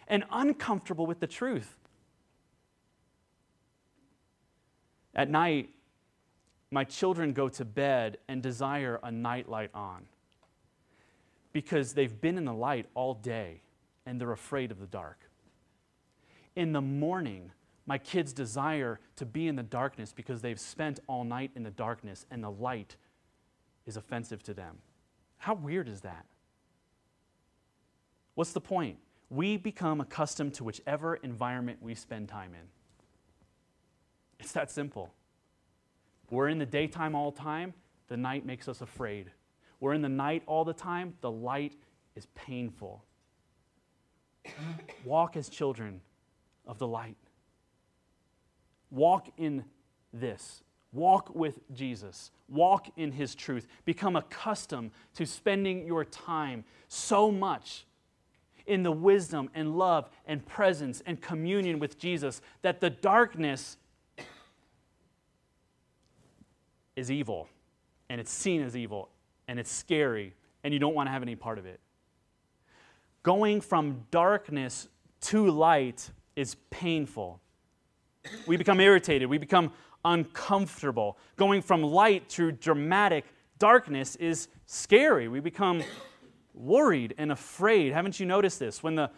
[0.08, 1.74] and uncomfortable with the truth.
[5.14, 5.70] At night,
[6.70, 10.04] my children go to bed and desire a nightlight on
[11.52, 13.62] because they've been in the light all day
[14.06, 15.18] and they're afraid of the dark.
[16.56, 17.52] In the morning,
[17.86, 21.70] my kids desire to be in the darkness because they've spent all night in the
[21.70, 22.96] darkness and the light
[23.86, 24.78] is offensive to them.
[25.38, 26.26] How weird is that?
[28.34, 28.98] What's the point?
[29.28, 32.68] We become accustomed to whichever environment we spend time in.
[34.38, 35.12] It's that simple.
[36.30, 37.74] We're in the daytime all the time,
[38.08, 39.30] the night makes us afraid.
[39.82, 41.74] We're in the night all the time, the light
[42.14, 43.04] is painful.
[45.04, 46.00] Walk as children
[46.68, 47.16] of the light.
[48.92, 49.64] Walk in
[50.12, 50.62] this.
[50.92, 52.30] Walk with Jesus.
[52.48, 53.66] Walk in his truth.
[53.84, 57.84] Become accustomed to spending your time so much
[58.66, 63.78] in the wisdom and love and presence and communion with Jesus that the darkness
[66.94, 67.48] is evil
[68.08, 69.08] and it's seen as evil
[69.52, 70.32] and it's scary
[70.64, 71.78] and you don't want to have any part of it.
[73.22, 74.88] Going from darkness
[75.20, 77.38] to light is painful.
[78.46, 79.72] We become irritated, we become
[80.06, 81.18] uncomfortable.
[81.36, 83.26] Going from light to dramatic
[83.58, 85.28] darkness is scary.
[85.28, 85.82] We become
[86.54, 87.92] worried and afraid.
[87.92, 88.82] Haven't you noticed this?
[88.82, 89.10] When the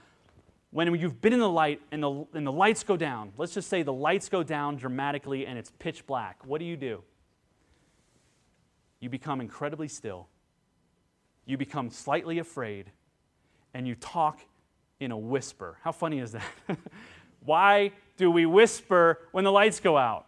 [0.72, 3.68] when you've been in the light and the, and the lights go down, let's just
[3.68, 7.04] say the lights go down dramatically and it's pitch black, what do you do?
[9.04, 10.28] You become incredibly still.
[11.44, 12.90] You become slightly afraid,
[13.74, 14.40] and you talk
[14.98, 15.76] in a whisper.
[15.82, 16.42] How funny is that?
[17.44, 20.24] Why do we whisper when the lights go out?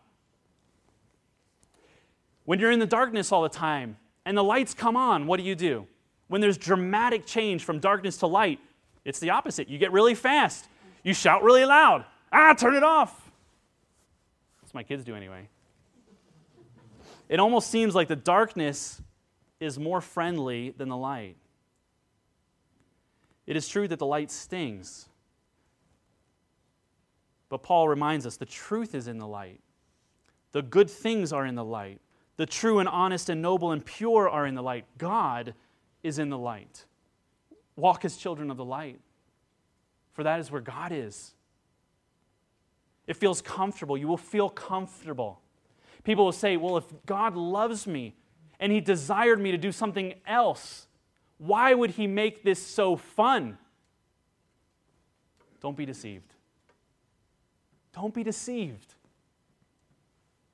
[2.44, 5.44] When you're in the darkness all the time and the lights come on, what do
[5.44, 5.86] you do?
[6.28, 8.60] When there's dramatic change from darkness to light,
[9.06, 9.70] it's the opposite.
[9.70, 10.68] You get really fast.
[11.02, 12.04] You shout really loud.
[12.30, 13.32] Ah, turn it off.
[14.60, 15.48] That's what my kids do anyway
[17.28, 19.02] it almost seems like the darkness
[19.60, 21.36] is more friendly than the light.
[23.46, 25.08] It is true that the light stings.
[27.48, 29.60] But Paul reminds us the truth is in the light.
[30.52, 32.00] The good things are in the light.
[32.36, 34.84] The true and honest and noble and pure are in the light.
[34.98, 35.54] God
[36.02, 36.84] is in the light.
[37.76, 39.00] Walk as children of the light,
[40.12, 41.34] for that is where God is.
[43.06, 43.96] It feels comfortable.
[43.96, 45.40] You will feel comfortable.
[46.06, 48.14] People will say, well, if God loves me
[48.60, 50.86] and He desired me to do something else,
[51.36, 53.58] why would He make this so fun?
[55.60, 56.32] Don't be deceived.
[57.92, 58.94] Don't be deceived.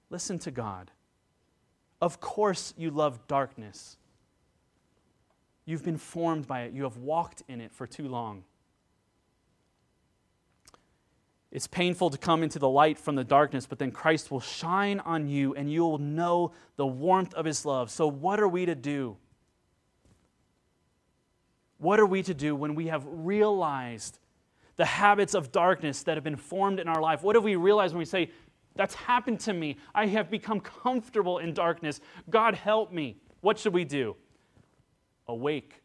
[0.09, 0.91] Listen to God.
[2.01, 3.99] Of course, you love darkness.
[5.67, 8.45] You've been formed by it, you have walked in it for too long.
[11.53, 15.01] It's painful to come into the light from the darkness, but then Christ will shine
[15.01, 17.91] on you and you will know the warmth of his love.
[17.91, 19.19] So, what are we to do?
[21.77, 24.19] What are we to do when we have realized
[24.77, 27.23] the habits of darkness that have been formed in our life?
[27.23, 28.31] What have we realized when we say,
[28.75, 29.77] That's happened to me?
[29.95, 32.01] I have become comfortable in darkness.
[32.31, 33.19] God help me.
[33.43, 34.17] What should we do?
[35.29, 35.83] Awake,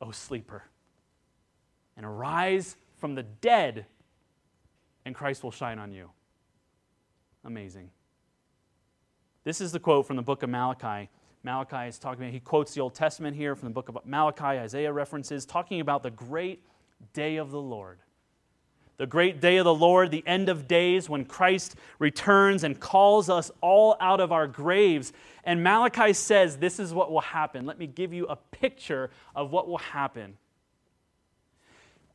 [0.00, 0.62] O sleeper,
[1.94, 3.84] and arise from the dead
[5.04, 6.10] and Christ will shine on you.
[7.44, 7.90] Amazing.
[9.44, 11.10] This is the quote from the book of Malachi.
[11.42, 14.44] Malachi is talking about, he quotes the Old Testament here from the book of Malachi,
[14.44, 16.62] Isaiah references, talking about the great
[17.12, 17.98] day of the Lord.
[18.98, 23.28] the great day of the Lord, the end of days, when Christ returns and calls
[23.28, 25.12] us all out of our graves.
[25.42, 27.66] And Malachi says, This is what will happen.
[27.66, 30.36] Let me give you a picture of what will happen.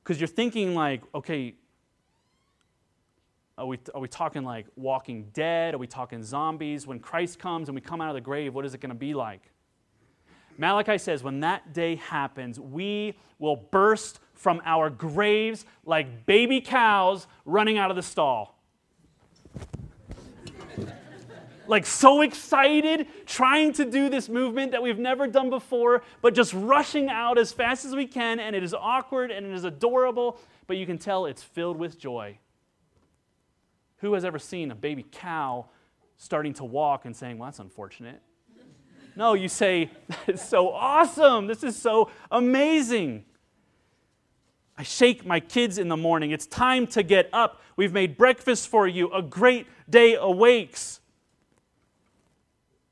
[0.01, 1.55] Because you're thinking, like, okay,
[3.57, 5.73] are we, are we talking like walking dead?
[5.73, 6.85] Are we talking zombies?
[6.85, 8.95] When Christ comes and we come out of the grave, what is it going to
[8.95, 9.41] be like?
[10.59, 17.27] Malachi says, when that day happens, we will burst from our graves like baby cows
[17.45, 18.59] running out of the stall.
[21.67, 26.53] like so excited, trying to do this movement that we've never done before, but just
[26.53, 30.39] rushing out as fast as we can, and it is awkward and it is adorable,
[30.67, 32.37] but you can tell it's filled with joy.
[33.97, 35.65] Who has ever seen a baby cow
[36.17, 38.21] starting to walk and saying, Well, that's unfortunate?
[39.15, 39.89] No, you say,
[40.27, 41.47] It's so awesome.
[41.47, 43.25] This is so amazing.
[44.77, 46.29] I shake my kids in the morning.
[46.29, 47.61] It's time to get up.
[47.75, 49.11] We've made breakfast for you.
[49.11, 50.99] A great day awakes.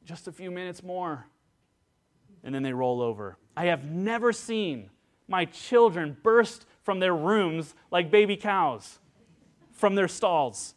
[0.03, 1.27] Just a few minutes more.
[2.43, 3.37] And then they roll over.
[3.55, 4.89] I have never seen
[5.27, 8.99] my children burst from their rooms like baby cows
[9.71, 10.73] from their stalls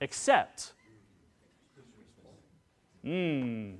[0.00, 0.72] except.
[3.04, 3.72] Hmm.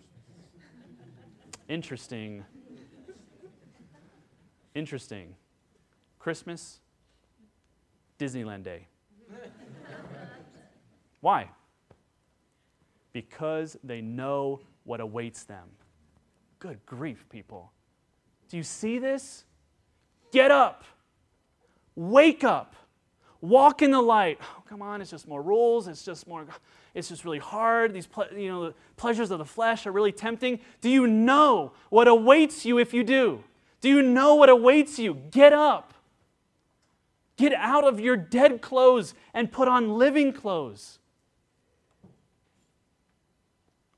[1.69, 2.45] Interesting.
[4.75, 5.35] Interesting.
[6.19, 6.81] Christmas,
[8.19, 8.87] Disneyland Day.
[11.21, 11.49] Why?
[13.13, 15.69] Because they know what awaits them.
[16.59, 17.73] Good grief, people.
[18.49, 19.45] Do you see this?
[20.33, 20.85] Get up.
[21.95, 22.75] Wake up.
[23.41, 24.39] Walk in the light.
[24.43, 25.89] Oh, come on, it's just more rules.
[25.89, 26.47] It's just more,
[26.95, 27.95] it's just really hard.
[27.95, 30.61] These, ple- you know, the pleasures of the flesh are really tempting.
[30.81, 33.43] Do you know what awaits you if you do?
[33.81, 35.15] Do you know what awaits you?
[35.31, 35.95] Get up.
[37.39, 40.99] Get out of your dead clothes and put on living clothes.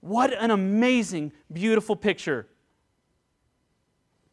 [0.01, 2.47] What an amazing, beautiful picture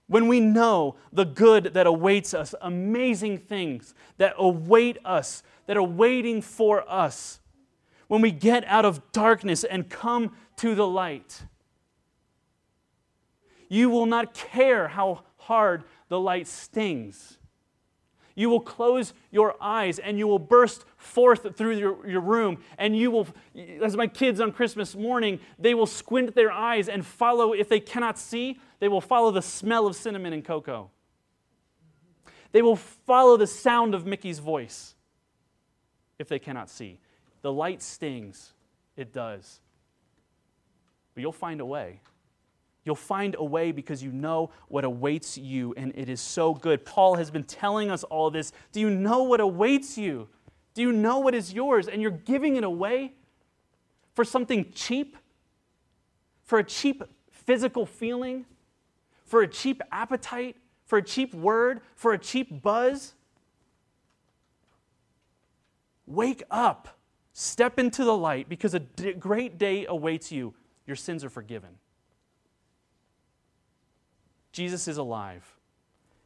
[0.10, 5.84] when we know the good that awaits us, amazing things that await us, that are
[5.84, 7.40] waiting for us,
[8.08, 11.44] when we get out of darkness and come to the light,
[13.70, 17.38] you will not care how hard the light stings.
[18.34, 22.64] You will close your eyes and you will burst forth through your, your room.
[22.80, 23.28] And you will,
[23.80, 27.80] as my kids on Christmas morning, they will squint their eyes and follow, if they
[27.80, 30.90] cannot see, they will follow the smell of cinnamon and cocoa.
[32.52, 34.96] They will follow the sound of Mickey's voice
[36.18, 37.00] if they cannot see.
[37.42, 38.54] The light stings,
[38.98, 39.60] it does.
[41.14, 42.02] But you'll find a way.
[42.86, 46.86] You'll find a way because you know what awaits you, and it is so good.
[46.86, 48.52] Paul has been telling us all this.
[48.72, 50.28] Do you know what awaits you?
[50.74, 51.88] Do you know what is yours?
[51.88, 53.14] And you're giving it away
[54.16, 55.18] for something cheap?
[56.46, 58.46] For a cheap physical feeling?
[59.30, 60.58] For a cheap appetite?
[60.86, 61.82] For a cheap word?
[61.96, 63.14] For a cheap buzz?
[66.08, 66.98] Wake up.
[67.32, 70.56] Step into the light because a great day awaits you.
[70.88, 71.70] Your sins are forgiven.
[74.52, 75.46] Jesus is alive.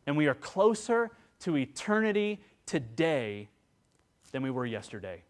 [0.08, 1.12] And we are closer
[1.42, 3.50] to eternity today
[4.32, 5.24] than we were yesterday.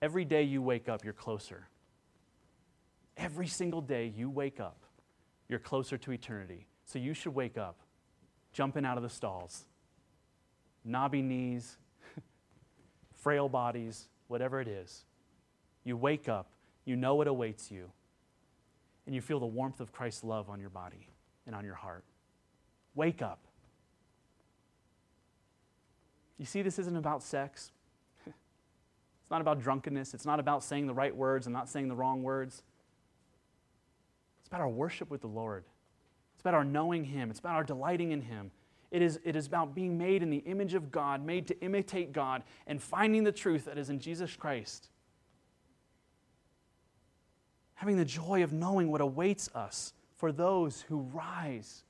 [0.00, 1.66] Every day you wake up, you're closer.
[3.16, 4.84] Every single day you wake up,
[5.48, 6.66] you're closer to eternity.
[6.84, 7.76] So you should wake up,
[8.52, 9.64] jumping out of the stalls,
[10.84, 11.76] knobby knees,
[13.14, 15.04] frail bodies, whatever it is.
[15.84, 16.50] You wake up,
[16.84, 17.90] you know what awaits you,
[19.06, 21.08] and you feel the warmth of Christ's love on your body
[21.46, 22.04] and on your heart.
[22.94, 23.40] Wake up.
[26.38, 27.72] You see, this isn't about sex.
[28.26, 30.14] it's not about drunkenness.
[30.14, 32.62] It's not about saying the right words and not saying the wrong words.
[34.48, 35.64] It's about our worship with the Lord.
[36.34, 37.28] It's about our knowing Him.
[37.28, 38.50] It's about our delighting in Him.
[38.90, 42.14] It is, it is about being made in the image of God, made to imitate
[42.14, 44.88] God, and finding the truth that is in Jesus Christ.
[47.74, 51.84] Having the joy of knowing what awaits us for those who rise.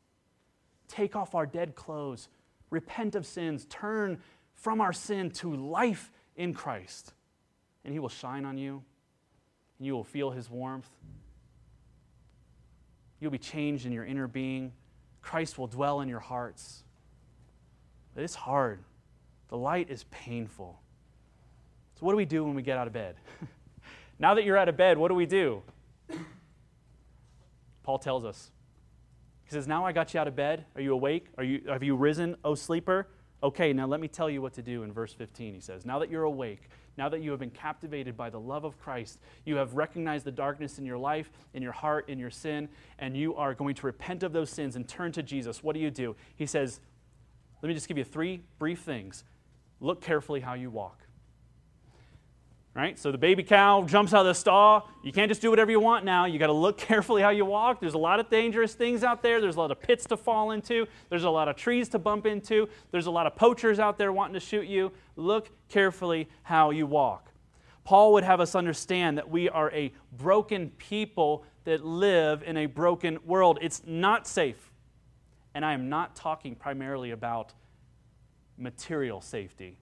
[0.88, 2.28] Take off our dead clothes,
[2.70, 4.18] repent of sins, turn
[4.56, 7.14] from our sin to life in Christ.
[7.84, 8.82] And He will shine on you,
[9.78, 10.90] and you will feel His warmth.
[13.20, 14.72] You'll be changed in your inner being.
[15.22, 16.84] Christ will dwell in your hearts.
[18.14, 18.80] But it's hard.
[19.48, 20.80] The light is painful.
[21.98, 23.16] So, what do we do when we get out of bed?
[24.18, 25.62] now that you're out of bed, what do we do?
[27.82, 28.50] Paul tells us.
[29.44, 30.66] He says, Now I got you out of bed.
[30.74, 31.26] Are you awake?
[31.36, 33.08] Are you, have you risen, O sleeper?
[33.43, 35.55] Okay, now let me tell you what to do in verse 15.
[35.55, 38.64] He says, Now that you're awake, now that you have been captivated by the love
[38.64, 42.30] of Christ, you have recognized the darkness in your life, in your heart, in your
[42.30, 42.68] sin,
[42.99, 45.62] and you are going to repent of those sins and turn to Jesus.
[45.62, 46.16] What do you do?
[46.34, 46.80] He says,
[47.62, 49.22] Let me just give you three brief things.
[49.80, 51.07] Look carefully how you walk
[52.78, 52.96] right?
[52.96, 54.88] So the baby cow jumps out of the stall.
[55.02, 56.26] You can't just do whatever you want now.
[56.26, 57.80] You got to look carefully how you walk.
[57.80, 59.40] There's a lot of dangerous things out there.
[59.40, 60.86] There's a lot of pits to fall into.
[61.10, 62.68] There's a lot of trees to bump into.
[62.92, 64.92] There's a lot of poachers out there wanting to shoot you.
[65.16, 67.32] Look carefully how you walk.
[67.82, 72.66] Paul would have us understand that we are a broken people that live in a
[72.66, 73.58] broken world.
[73.60, 74.70] It's not safe.
[75.52, 77.54] And I am not talking primarily about
[78.56, 79.78] material safety.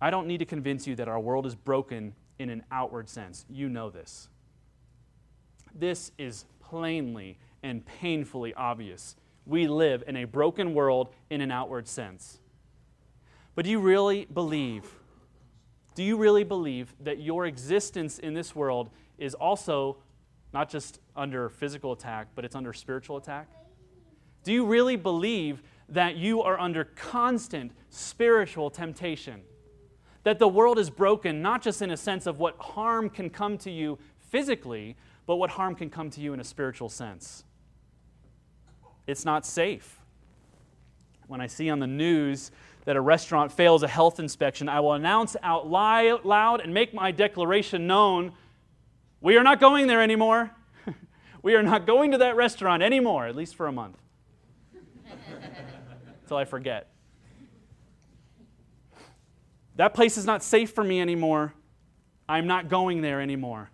[0.00, 3.44] I don't need to convince you that our world is broken in an outward sense.
[3.50, 4.28] You know this.
[5.74, 9.16] This is plainly and painfully obvious.
[9.44, 12.38] We live in a broken world in an outward sense.
[13.54, 14.84] But do you really believe?
[15.94, 19.98] Do you really believe that your existence in this world is also
[20.52, 23.48] not just under physical attack, but it's under spiritual attack?
[24.44, 29.42] Do you really believe that you are under constant spiritual temptation?
[30.22, 33.56] That the world is broken, not just in a sense of what harm can come
[33.58, 34.96] to you physically,
[35.26, 37.44] but what harm can come to you in a spiritual sense.
[39.06, 39.98] It's not safe.
[41.26, 42.50] When I see on the news
[42.84, 47.10] that a restaurant fails a health inspection, I will announce out loud and make my
[47.10, 48.32] declaration known
[49.20, 50.50] we are not going there anymore.
[51.42, 53.98] we are not going to that restaurant anymore, at least for a month.
[56.22, 56.88] Until I forget.
[59.76, 61.54] That place is not safe for me anymore.
[62.28, 63.70] I'm not going there anymore.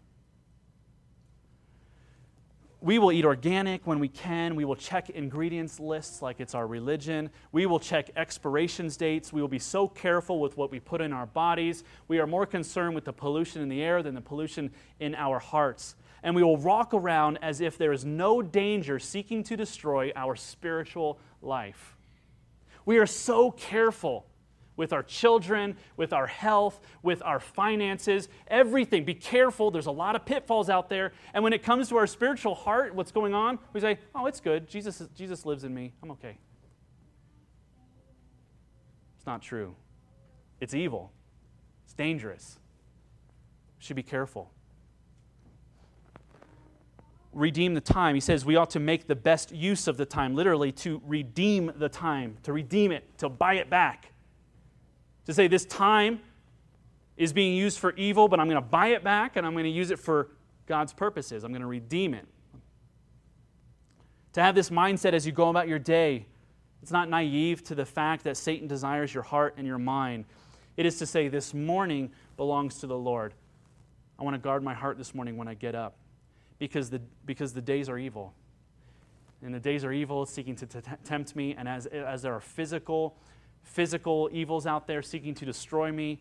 [2.80, 4.55] We will eat organic when we can.
[4.55, 7.30] We will check ingredients lists like it's our religion.
[7.51, 9.32] We will check expirations dates.
[9.32, 11.84] We will be so careful with what we put in our bodies.
[12.07, 14.70] We are more concerned with the pollution in the air than the pollution
[15.01, 15.97] in our hearts.
[16.22, 20.36] And we will walk around as if there is no danger seeking to destroy our
[20.36, 21.97] spiritual life.
[22.84, 24.26] We are so careful
[24.77, 29.05] with our children, with our health, with our finances, everything.
[29.05, 29.70] Be careful.
[29.70, 31.12] There's a lot of pitfalls out there.
[31.35, 34.41] And when it comes to our spiritual heart, what's going on, we say, oh, it's
[34.41, 34.68] good.
[34.68, 35.93] Jesus, Jesus lives in me.
[36.03, 36.39] I'm okay.
[39.16, 39.74] It's not true.
[40.61, 41.12] It's evil.
[41.85, 42.59] It's dangerous.
[43.79, 44.53] We should be careful.
[47.33, 48.14] Redeem the time.
[48.14, 51.70] He says we ought to make the best use of the time, literally, to redeem
[51.77, 54.12] the time, to redeem it, to buy it back
[55.27, 56.20] to say this time
[57.16, 59.64] is being used for evil, but I'm going to buy it back and I'm going
[59.64, 60.29] to use it for
[60.66, 61.45] God's purposes.
[61.45, 62.27] I'm going to redeem it.
[64.35, 66.27] To have this mindset as you go about your day,
[66.83, 70.27] it's not naive to the fact that Satan desires your heart and your mind.
[70.77, 73.33] It is to say, This morning belongs to the Lord.
[74.18, 75.97] I want to guard my heart this morning when I get up
[76.59, 78.35] because the, because the days are evil.
[79.43, 81.55] And the days are evil, seeking to t- tempt me.
[81.57, 83.16] And as, as there are physical
[83.67, 86.21] physical evils out there seeking to destroy me.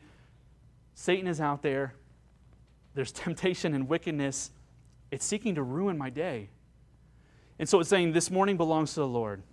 [0.96, 1.93] Satan is out there.
[2.96, 4.52] There's temptation and wickedness.
[5.12, 6.50] It's seeking to ruin my day.
[7.60, 9.43] And so it's saying, This morning belongs to the Lord.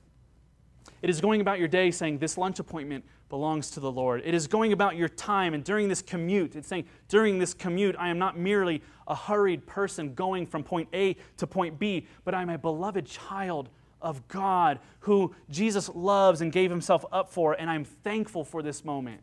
[1.03, 4.23] It is going about your day saying, This lunch appointment belongs to the Lord.
[4.25, 6.57] It is going about your time and during this commute.
[6.57, 10.89] It's saying, During this commute, I am not merely a hurried person going from point
[10.95, 13.69] A to point B, but I'm a beloved child
[14.03, 18.85] of God who Jesus loves and gave himself up for, and I'm thankful for this
[18.85, 19.23] moment.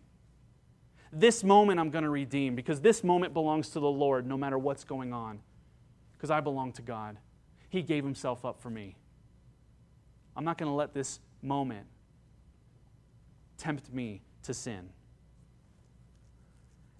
[1.11, 4.57] This moment I'm going to redeem because this moment belongs to the Lord no matter
[4.57, 5.39] what's going on,
[6.13, 7.17] because I belong to God.
[7.69, 8.95] He gave himself up for me.
[10.35, 11.85] I'm not going to let this moment
[13.57, 14.89] tempt me to sin.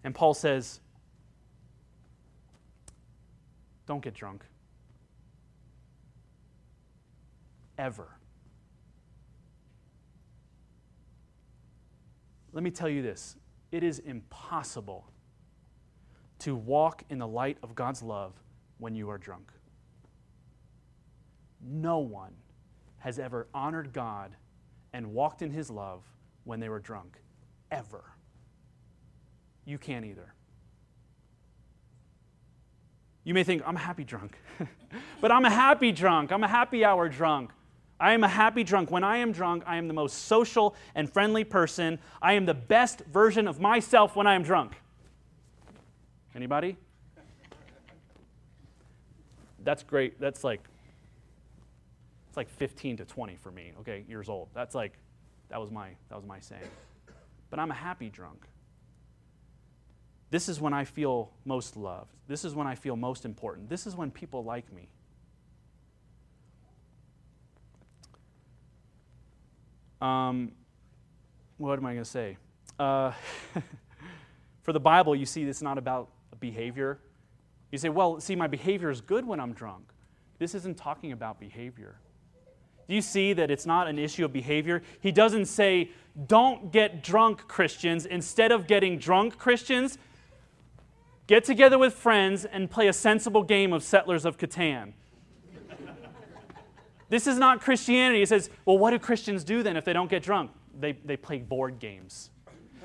[0.03, 0.79] And Paul says,
[3.85, 4.45] Don't get drunk.
[7.79, 8.09] Ever.
[12.51, 13.37] Let me tell you this
[13.71, 15.07] it is impossible
[16.39, 18.33] to walk in the light of God's love
[18.77, 19.51] when you are drunk.
[21.61, 22.33] No one
[22.97, 24.35] has ever honored God
[24.93, 26.03] and walked in his love
[26.43, 27.17] when they were drunk,
[27.71, 28.03] ever.
[29.65, 30.33] You can't either.
[33.23, 34.37] You may think, I'm happy drunk.
[35.21, 36.31] but I'm a happy drunk.
[36.31, 37.51] I'm a happy hour drunk.
[37.99, 38.91] I am a happy drunk.
[38.91, 41.99] When I am drunk, I am the most social and friendly person.
[42.21, 44.73] I am the best version of myself when I am drunk.
[46.33, 46.77] Anybody?
[49.63, 50.19] That's great.
[50.19, 50.61] That's like
[52.29, 54.49] it's like 15 to 20 for me, okay, years old.
[54.53, 54.93] That's like
[55.49, 56.61] That was my, that was my saying.
[57.49, 58.45] But I'm a happy drunk.
[60.29, 62.13] This is when I feel most loved.
[62.27, 63.67] This is when I feel most important.
[63.67, 64.87] This is when people like me.
[70.01, 70.51] Um,
[71.57, 72.37] what am I going to say?
[72.77, 73.11] Uh,
[74.61, 76.99] for the Bible, you see, it's not about behavior.
[77.71, 79.91] You say, well, see, my behavior is good when I'm drunk.
[80.39, 81.97] This isn't talking about behavior.
[82.87, 84.81] Do you see that it's not an issue of behavior?
[84.99, 85.91] He doesn't say,
[86.27, 88.05] don't get drunk, Christians.
[88.05, 89.99] Instead of getting drunk, Christians,
[91.27, 94.93] get together with friends and play a sensible game of Settlers of Catan.
[97.09, 98.21] This is not Christianity.
[98.21, 100.51] It says, well, what do Christians do then if they don't get drunk?
[100.79, 102.29] They, they play board games.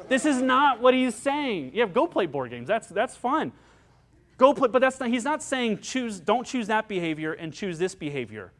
[0.08, 1.72] This is not what he's saying.
[1.74, 2.68] Yeah, go play board games.
[2.68, 3.52] That's, that's fun.
[4.36, 7.78] Go play, but that's not, he's not saying choose, don't choose that behavior and choose
[7.78, 8.52] this behavior.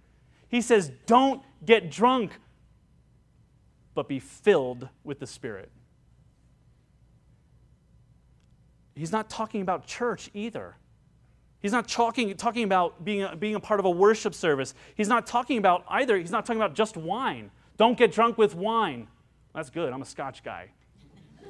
[0.49, 2.39] He says, don't get drunk,
[3.95, 5.71] but be filled with the Spirit.
[8.95, 10.77] He's not talking about church either.
[11.65, 14.75] He's not talking, talking about being a, being a part of a worship service.
[14.97, 17.51] He's not talking about either, he's not talking about just wine.
[17.79, 19.09] Don't get drunk with wine.
[19.55, 19.91] That's good.
[19.91, 20.69] I'm a scotch guy.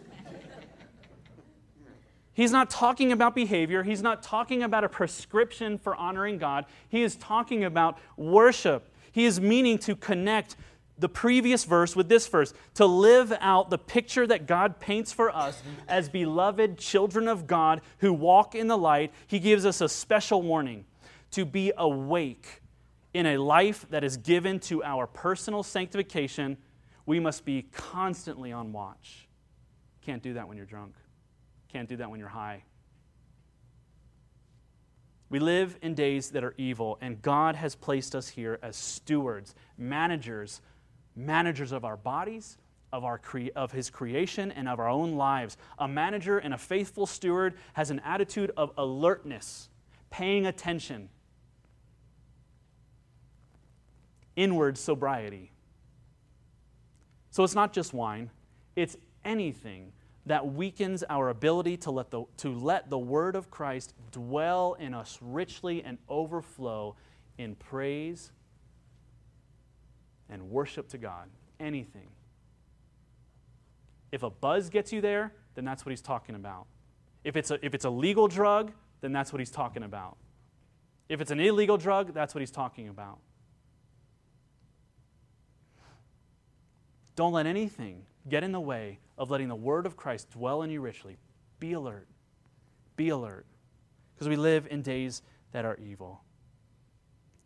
[2.32, 3.82] He's not talking about behavior.
[3.82, 6.66] He's not talking about a prescription for honoring God.
[6.88, 8.88] He is talking about worship.
[9.10, 10.54] He is meaning to connect
[10.98, 15.34] the previous verse with this verse, to live out the picture that God paints for
[15.34, 19.12] us as beloved children of God who walk in the light.
[19.26, 20.84] He gives us a special warning
[21.32, 22.62] to be awake
[23.12, 26.56] in a life that is given to our personal sanctification.
[27.06, 29.28] We must be constantly on watch.
[30.02, 30.94] Can't do that when you're drunk.
[31.72, 32.62] Can't do that when you're high.
[35.28, 39.54] We live in days that are evil, and God has placed us here as stewards,
[39.76, 40.60] managers,
[41.16, 42.58] managers of our bodies,
[42.92, 45.56] of, our cre- of His creation, and of our own lives.
[45.78, 49.68] A manager and a faithful steward has an attitude of alertness,
[50.10, 51.08] paying attention,
[54.36, 55.50] inward sobriety.
[57.30, 58.30] So it's not just wine,
[58.76, 59.92] it's anything
[60.26, 64.94] that weakens our ability to let, the, to let the word of Christ dwell in
[64.94, 66.96] us richly and overflow
[67.36, 68.30] in praise
[70.28, 71.28] and worship to God.
[71.60, 72.08] Anything.
[74.12, 76.66] If a buzz gets you there, then that's what he's talking about.
[77.24, 80.16] If it's a, if it's a legal drug, then that's what he's talking about.
[81.08, 83.18] If it's an illegal drug, that's what he's talking about.
[87.16, 90.70] Don't let anything get in the way of letting the word of Christ dwell in
[90.70, 91.18] you richly.
[91.60, 92.08] Be alert.
[92.96, 93.46] Be alert.
[94.14, 95.22] Because we live in days
[95.52, 96.22] that are evil.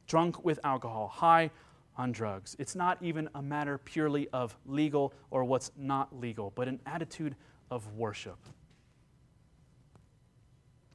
[0.07, 1.51] Drunk with alcohol, high
[1.99, 2.57] on drugs.
[2.59, 7.34] It's not even a matter purely of legal or what's not legal, but an attitude
[7.70, 8.38] of worship.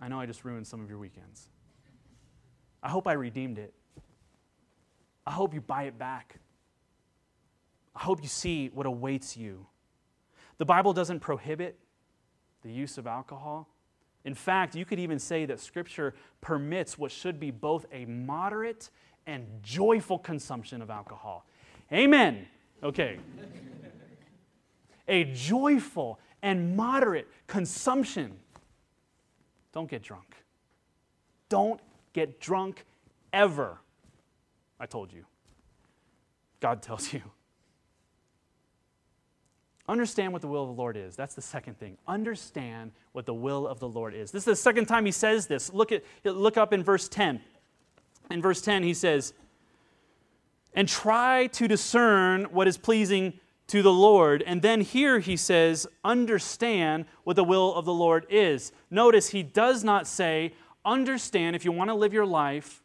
[0.01, 1.49] I know I just ruined some of your weekends.
[2.81, 3.73] I hope I redeemed it.
[5.27, 6.39] I hope you buy it back.
[7.95, 9.67] I hope you see what awaits you.
[10.57, 11.77] The Bible doesn't prohibit
[12.63, 13.69] the use of alcohol.
[14.25, 18.89] In fact, you could even say that Scripture permits what should be both a moderate
[19.25, 21.45] and joyful consumption of alcohol.
[21.91, 22.47] Amen.
[22.81, 23.19] Okay.
[25.07, 28.33] a joyful and moderate consumption.
[29.71, 30.35] Don't get drunk.
[31.49, 31.79] Don't
[32.13, 32.85] get drunk
[33.31, 33.77] ever.
[34.79, 35.25] I told you.
[36.59, 37.21] God tells you.
[39.87, 41.15] Understand what the will of the Lord is.
[41.15, 41.97] That's the second thing.
[42.07, 44.31] Understand what the will of the Lord is.
[44.31, 45.73] This is the second time he says this.
[45.73, 47.41] Look, at, look up in verse 10.
[48.29, 49.33] In verse 10, he says,
[50.73, 53.33] And try to discern what is pleasing
[53.67, 54.43] to the Lord.
[54.45, 58.71] And then here he says, Understand what the will of the Lord is.
[58.89, 60.53] Notice he does not say,
[60.85, 62.83] Understand if you want to live your life,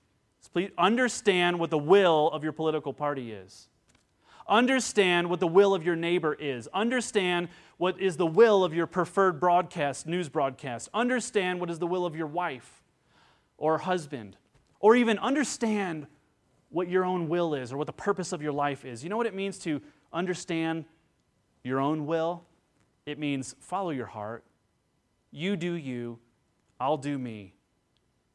[0.52, 3.68] please understand what the will of your political party is.
[4.48, 6.68] Understand what the will of your neighbor is.
[6.72, 10.88] Understand what is the will of your preferred broadcast, news broadcast.
[10.94, 12.82] Understand what is the will of your wife
[13.58, 14.36] or husband.
[14.80, 16.06] Or even understand
[16.70, 19.02] what your own will is or what the purpose of your life is.
[19.02, 19.80] You know what it means to
[20.12, 20.84] understand
[21.64, 22.44] your own will?
[23.06, 24.44] It means follow your heart.
[25.30, 26.18] You do you,
[26.78, 27.54] I'll do me.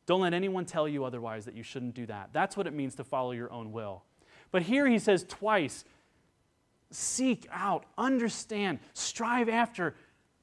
[0.05, 2.29] Don't let anyone tell you otherwise that you shouldn't do that.
[2.33, 4.03] That's what it means to follow your own will.
[4.51, 5.85] But here he says twice
[6.91, 9.95] seek out, understand, strive after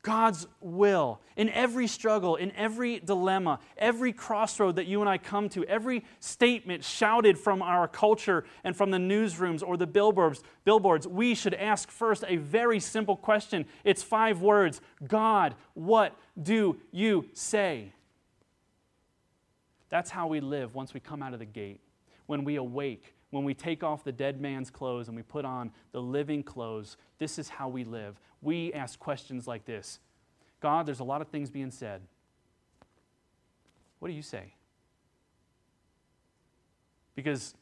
[0.03, 5.51] God's will in every struggle, in every dilemma, every crossroad that you and I come
[5.51, 11.07] to, every statement shouted from our culture and from the newsrooms or the billboards, billboards,
[11.07, 13.66] we should ask first a very simple question.
[13.84, 17.92] It's five words God, what do you say?
[19.90, 21.80] That's how we live once we come out of the gate.
[22.26, 25.70] When we awake, when we take off the dead man's clothes and we put on
[25.93, 28.20] the living clothes, this is how we live.
[28.43, 30.01] We ask questions like this
[30.61, 32.03] God, there's a lot of things being said.
[33.99, 34.55] What do you say?
[37.14, 37.55] Because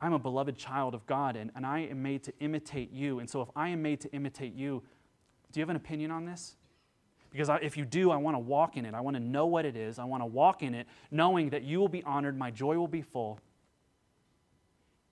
[0.00, 3.18] I'm a beloved child of God and, and I am made to imitate you.
[3.18, 4.82] And so if I am made to imitate you,
[5.52, 6.56] do you have an opinion on this?
[7.30, 8.94] Because I, if you do, I want to walk in it.
[8.94, 9.98] I want to know what it is.
[9.98, 12.88] I want to walk in it, knowing that you will be honored, my joy will
[12.88, 13.40] be full,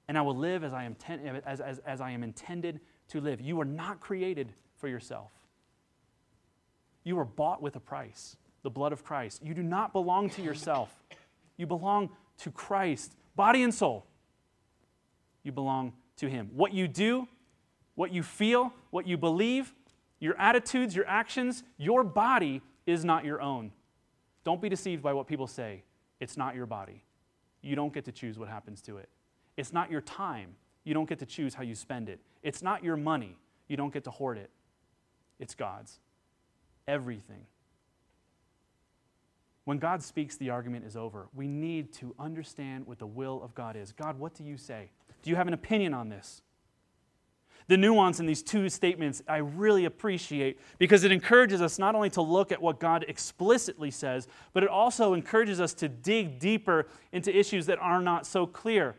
[0.08, 3.20] and I will live as I am, ten, as, as, as I am intended to
[3.20, 3.40] live.
[3.40, 5.30] You are not created for yourself.
[7.04, 9.42] You are bought with a price, the blood of Christ.
[9.42, 10.94] You do not belong to yourself.
[11.56, 14.06] You belong to Christ, body and soul.
[15.42, 16.50] You belong to Him.
[16.54, 17.28] What you do,
[17.94, 19.72] what you feel, what you believe,
[20.18, 23.72] your attitudes, your actions, your body is not your own.
[24.42, 25.84] Don't be deceived by what people say.
[26.20, 27.04] It's not your body.
[27.62, 29.08] You don't get to choose what happens to it.
[29.56, 30.56] It's not your time.
[30.84, 32.20] You don't get to choose how you spend it.
[32.42, 33.36] It's not your money.
[33.68, 34.50] You don't get to hoard it.
[35.38, 35.98] It's God's.
[36.86, 37.46] Everything.
[39.64, 41.28] When God speaks, the argument is over.
[41.34, 43.92] We need to understand what the will of God is.
[43.92, 44.90] God, what do you say?
[45.22, 46.42] Do you have an opinion on this?
[47.66, 52.10] The nuance in these two statements I really appreciate because it encourages us not only
[52.10, 56.86] to look at what God explicitly says, but it also encourages us to dig deeper
[57.12, 58.96] into issues that are not so clear.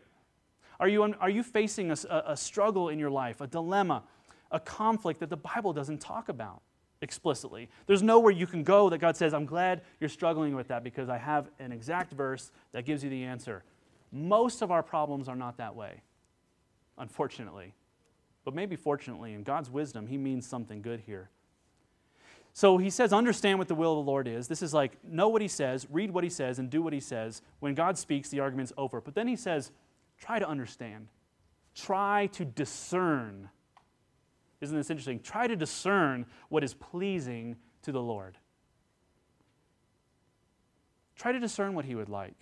[0.78, 1.96] Are you, are you facing a,
[2.26, 4.02] a struggle in your life, a dilemma,
[4.50, 6.60] a conflict that the Bible doesn't talk about
[7.00, 7.68] explicitly?
[7.86, 11.08] There's nowhere you can go that God says, I'm glad you're struggling with that because
[11.08, 13.64] I have an exact verse that gives you the answer.
[14.12, 16.02] Most of our problems are not that way,
[16.98, 17.74] unfortunately.
[18.44, 21.30] But maybe fortunately, in God's wisdom, He means something good here.
[22.56, 24.48] So he says, understand what the will of the Lord is.
[24.48, 27.00] This is like, know what he says, read what he says, and do what he
[27.00, 27.42] says.
[27.60, 29.02] When God speaks, the argument's over.
[29.02, 29.72] But then he says,
[30.18, 31.08] try to understand,
[31.74, 33.50] try to discern.
[34.60, 35.20] Isn't this interesting?
[35.20, 38.38] Try to discern what is pleasing to the Lord.
[41.14, 42.36] Try to discern what he would like.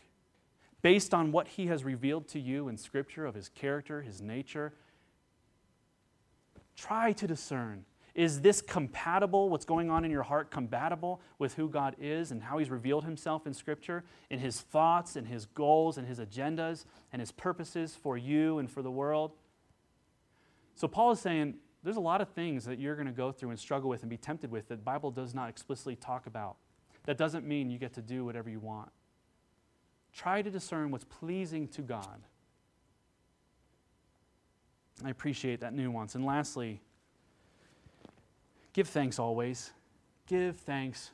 [0.82, 4.74] Based on what he has revealed to you in Scripture of his character, his nature,
[6.76, 7.84] Try to discern.
[8.14, 12.42] Is this compatible, what's going on in your heart, compatible with who God is and
[12.42, 16.84] how He's revealed Himself in Scripture, in His thoughts and His goals and His agendas
[17.12, 19.32] and His purposes for you and for the world?
[20.76, 23.50] So, Paul is saying there's a lot of things that you're going to go through
[23.50, 26.56] and struggle with and be tempted with that the Bible does not explicitly talk about.
[27.06, 28.90] That doesn't mean you get to do whatever you want.
[30.12, 32.22] Try to discern what's pleasing to God.
[35.04, 36.14] I appreciate that nuance.
[36.14, 36.80] And lastly,
[38.74, 39.72] give thanks always.
[40.26, 41.10] Give thanks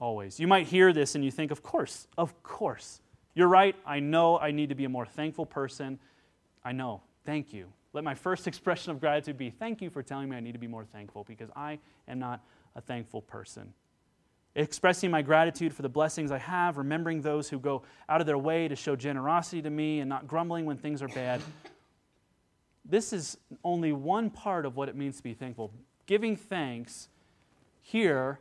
[0.00, 0.40] always.
[0.40, 3.00] You might hear this and you think, of course, of course.
[3.34, 3.76] You're right.
[3.86, 6.00] I know I need to be a more thankful person.
[6.64, 7.02] I know.
[7.24, 7.66] Thank you.
[7.92, 10.58] Let my first expression of gratitude be thank you for telling me I need to
[10.58, 12.42] be more thankful because I am not
[12.74, 13.72] a thankful person.
[14.56, 18.38] Expressing my gratitude for the blessings I have, remembering those who go out of their
[18.38, 21.40] way to show generosity to me and not grumbling when things are bad
[22.88, 25.72] this is only one part of what it means to be thankful.
[26.06, 27.08] Giving thanks
[27.82, 28.40] here,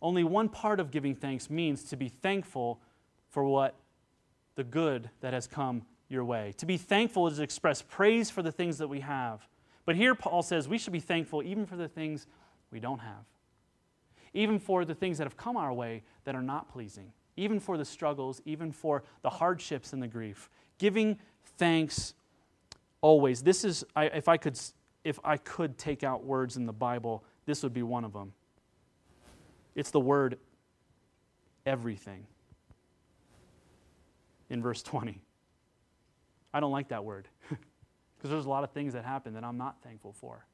[0.00, 2.80] only one part of giving thanks means to be thankful
[3.28, 3.74] for what
[4.54, 6.52] the good that has come your way.
[6.58, 9.46] To be thankful is to express praise for the things that we have.
[9.84, 12.26] But here Paul says we should be thankful even for the things
[12.70, 13.24] we don't have,
[14.34, 17.76] even for the things that have come our way that are not pleasing, even for
[17.76, 20.50] the struggles, even for the hardships and the grief.
[20.78, 21.18] Giving
[21.56, 22.14] thanks
[23.00, 23.42] always.
[23.42, 24.58] This is, I, if, I could,
[25.04, 28.32] if I could take out words in the Bible, this would be one of them.
[29.74, 30.38] It's the word
[31.66, 32.26] everything
[34.50, 35.20] in verse 20.
[36.54, 39.56] I don't like that word because there's a lot of things that happen that I'm
[39.56, 40.46] not thankful for.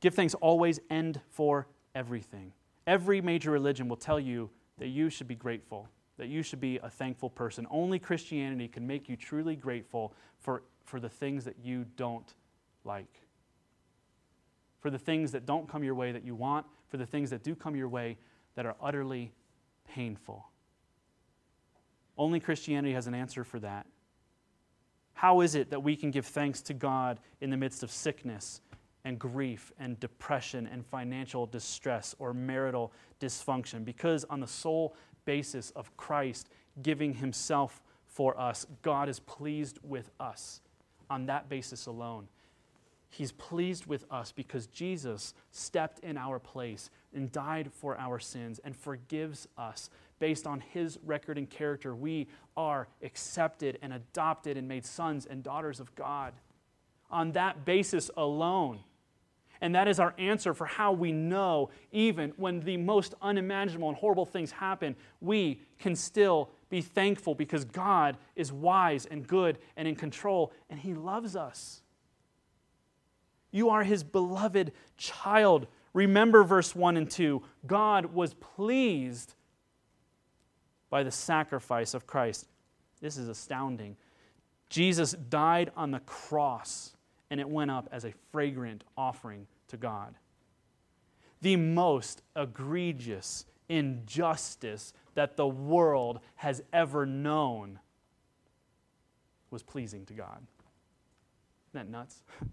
[0.00, 2.52] Give thanks always and for everything.
[2.88, 5.88] Every major religion will tell you that you should be grateful
[6.18, 7.66] that you should be a thankful person.
[7.70, 12.34] Only Christianity can make you truly grateful for, for the things that you don't
[12.84, 13.20] like,
[14.80, 17.42] for the things that don't come your way that you want, for the things that
[17.42, 18.18] do come your way
[18.54, 19.32] that are utterly
[19.88, 20.46] painful.
[22.18, 23.86] Only Christianity has an answer for that.
[25.14, 28.60] How is it that we can give thanks to God in the midst of sickness,
[29.04, 33.84] and grief and depression and financial distress or marital dysfunction.
[33.84, 36.48] Because on the sole basis of Christ
[36.82, 40.60] giving himself for us, God is pleased with us
[41.12, 42.26] on that basis alone.
[43.10, 48.58] He's pleased with us because Jesus stepped in our place and died for our sins
[48.64, 49.90] and forgives us.
[50.18, 55.42] Based on his record and character, we are accepted and adopted and made sons and
[55.42, 56.32] daughters of God.
[57.10, 58.80] On that basis alone,
[59.60, 63.98] and that is our answer for how we know, even when the most unimaginable and
[63.98, 69.86] horrible things happen, we can still be thankful because God is wise and good and
[69.86, 71.82] in control, and He loves us.
[73.50, 75.66] You are His beloved child.
[75.92, 79.34] Remember verse 1 and 2 God was pleased
[80.88, 82.48] by the sacrifice of Christ.
[83.02, 83.98] This is astounding.
[84.70, 86.96] Jesus died on the cross
[87.28, 90.14] and it went up as a fragrant offering to God.
[91.42, 97.78] The most egregious injustice that the world has ever known
[99.50, 100.46] was pleasing to God.
[101.70, 102.22] Isn't that nuts?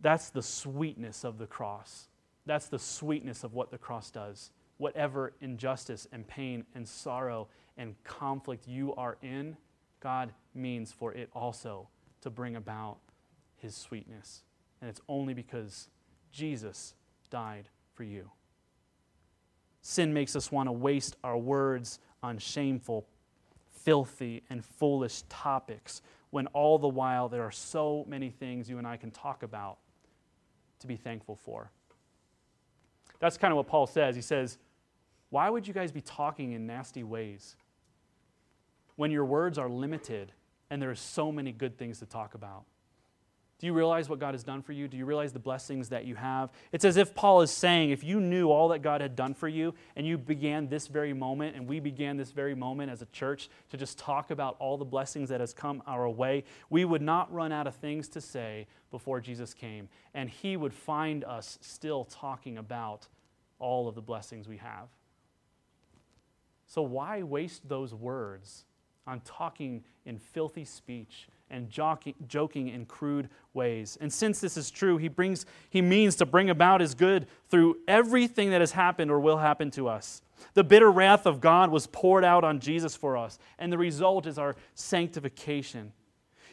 [0.00, 2.08] That's the sweetness of the cross.
[2.46, 4.50] That's the sweetness of what the cross does.
[4.76, 9.56] Whatever injustice and pain and sorrow and conflict you are in,
[10.00, 11.88] God means for it also
[12.20, 12.98] to bring about
[13.56, 14.42] his sweetness.
[14.80, 15.88] And it's only because
[16.32, 16.94] Jesus
[17.30, 18.30] died for you.
[19.86, 23.06] Sin makes us want to waste our words on shameful,
[23.70, 28.86] filthy, and foolish topics when all the while there are so many things you and
[28.86, 29.76] I can talk about
[30.80, 31.70] to be thankful for.
[33.20, 34.16] That's kind of what Paul says.
[34.16, 34.56] He says,
[35.28, 37.54] Why would you guys be talking in nasty ways
[38.96, 40.32] when your words are limited
[40.70, 42.64] and there are so many good things to talk about.
[43.64, 44.88] Do you realize what God has done for you?
[44.88, 46.50] Do you realize the blessings that you have?
[46.70, 49.48] It's as if Paul is saying, if you knew all that God had done for
[49.48, 53.06] you and you began this very moment and we began this very moment as a
[53.06, 57.00] church to just talk about all the blessings that has come our way, we would
[57.00, 59.88] not run out of things to say before Jesus came.
[60.12, 63.08] And he would find us still talking about
[63.58, 64.88] all of the blessings we have.
[66.66, 68.66] So why waste those words
[69.06, 73.96] on talking in filthy speech and joking, in crude ways.
[74.00, 77.78] And since this is true, he brings he means to bring about his good through
[77.88, 80.20] everything that has happened or will happen to us.
[80.54, 84.26] The bitter wrath of God was poured out on Jesus for us, and the result
[84.26, 85.92] is our sanctification.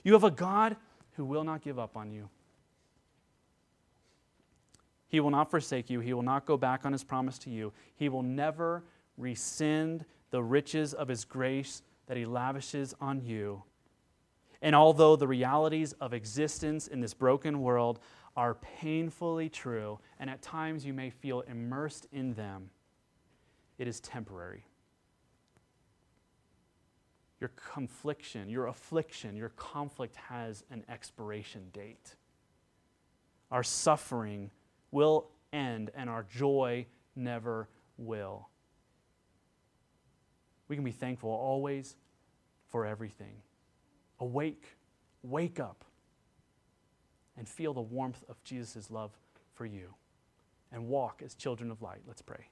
[0.03, 0.77] You have a God
[1.13, 2.29] who will not give up on you.
[5.07, 5.99] He will not forsake you.
[5.99, 7.73] He will not go back on his promise to you.
[7.95, 8.83] He will never
[9.17, 11.81] rescind the riches of his grace
[12.11, 13.63] that He lavishes on you.
[14.61, 17.99] And although the realities of existence in this broken world
[18.35, 22.69] are painfully true, and at times you may feel immersed in them,
[23.77, 24.63] it is temporary.
[27.39, 32.15] Your confliction, your affliction, your conflict has an expiration date.
[33.49, 34.51] Our suffering
[34.91, 36.85] will end, and our joy
[37.15, 38.47] never will.
[40.67, 41.95] We can be thankful always
[42.69, 43.41] for everything.
[44.21, 44.77] Awake,
[45.23, 45.83] wake up,
[47.35, 49.11] and feel the warmth of Jesus' love
[49.53, 49.95] for you,
[50.71, 52.01] and walk as children of light.
[52.07, 52.47] Let's pray.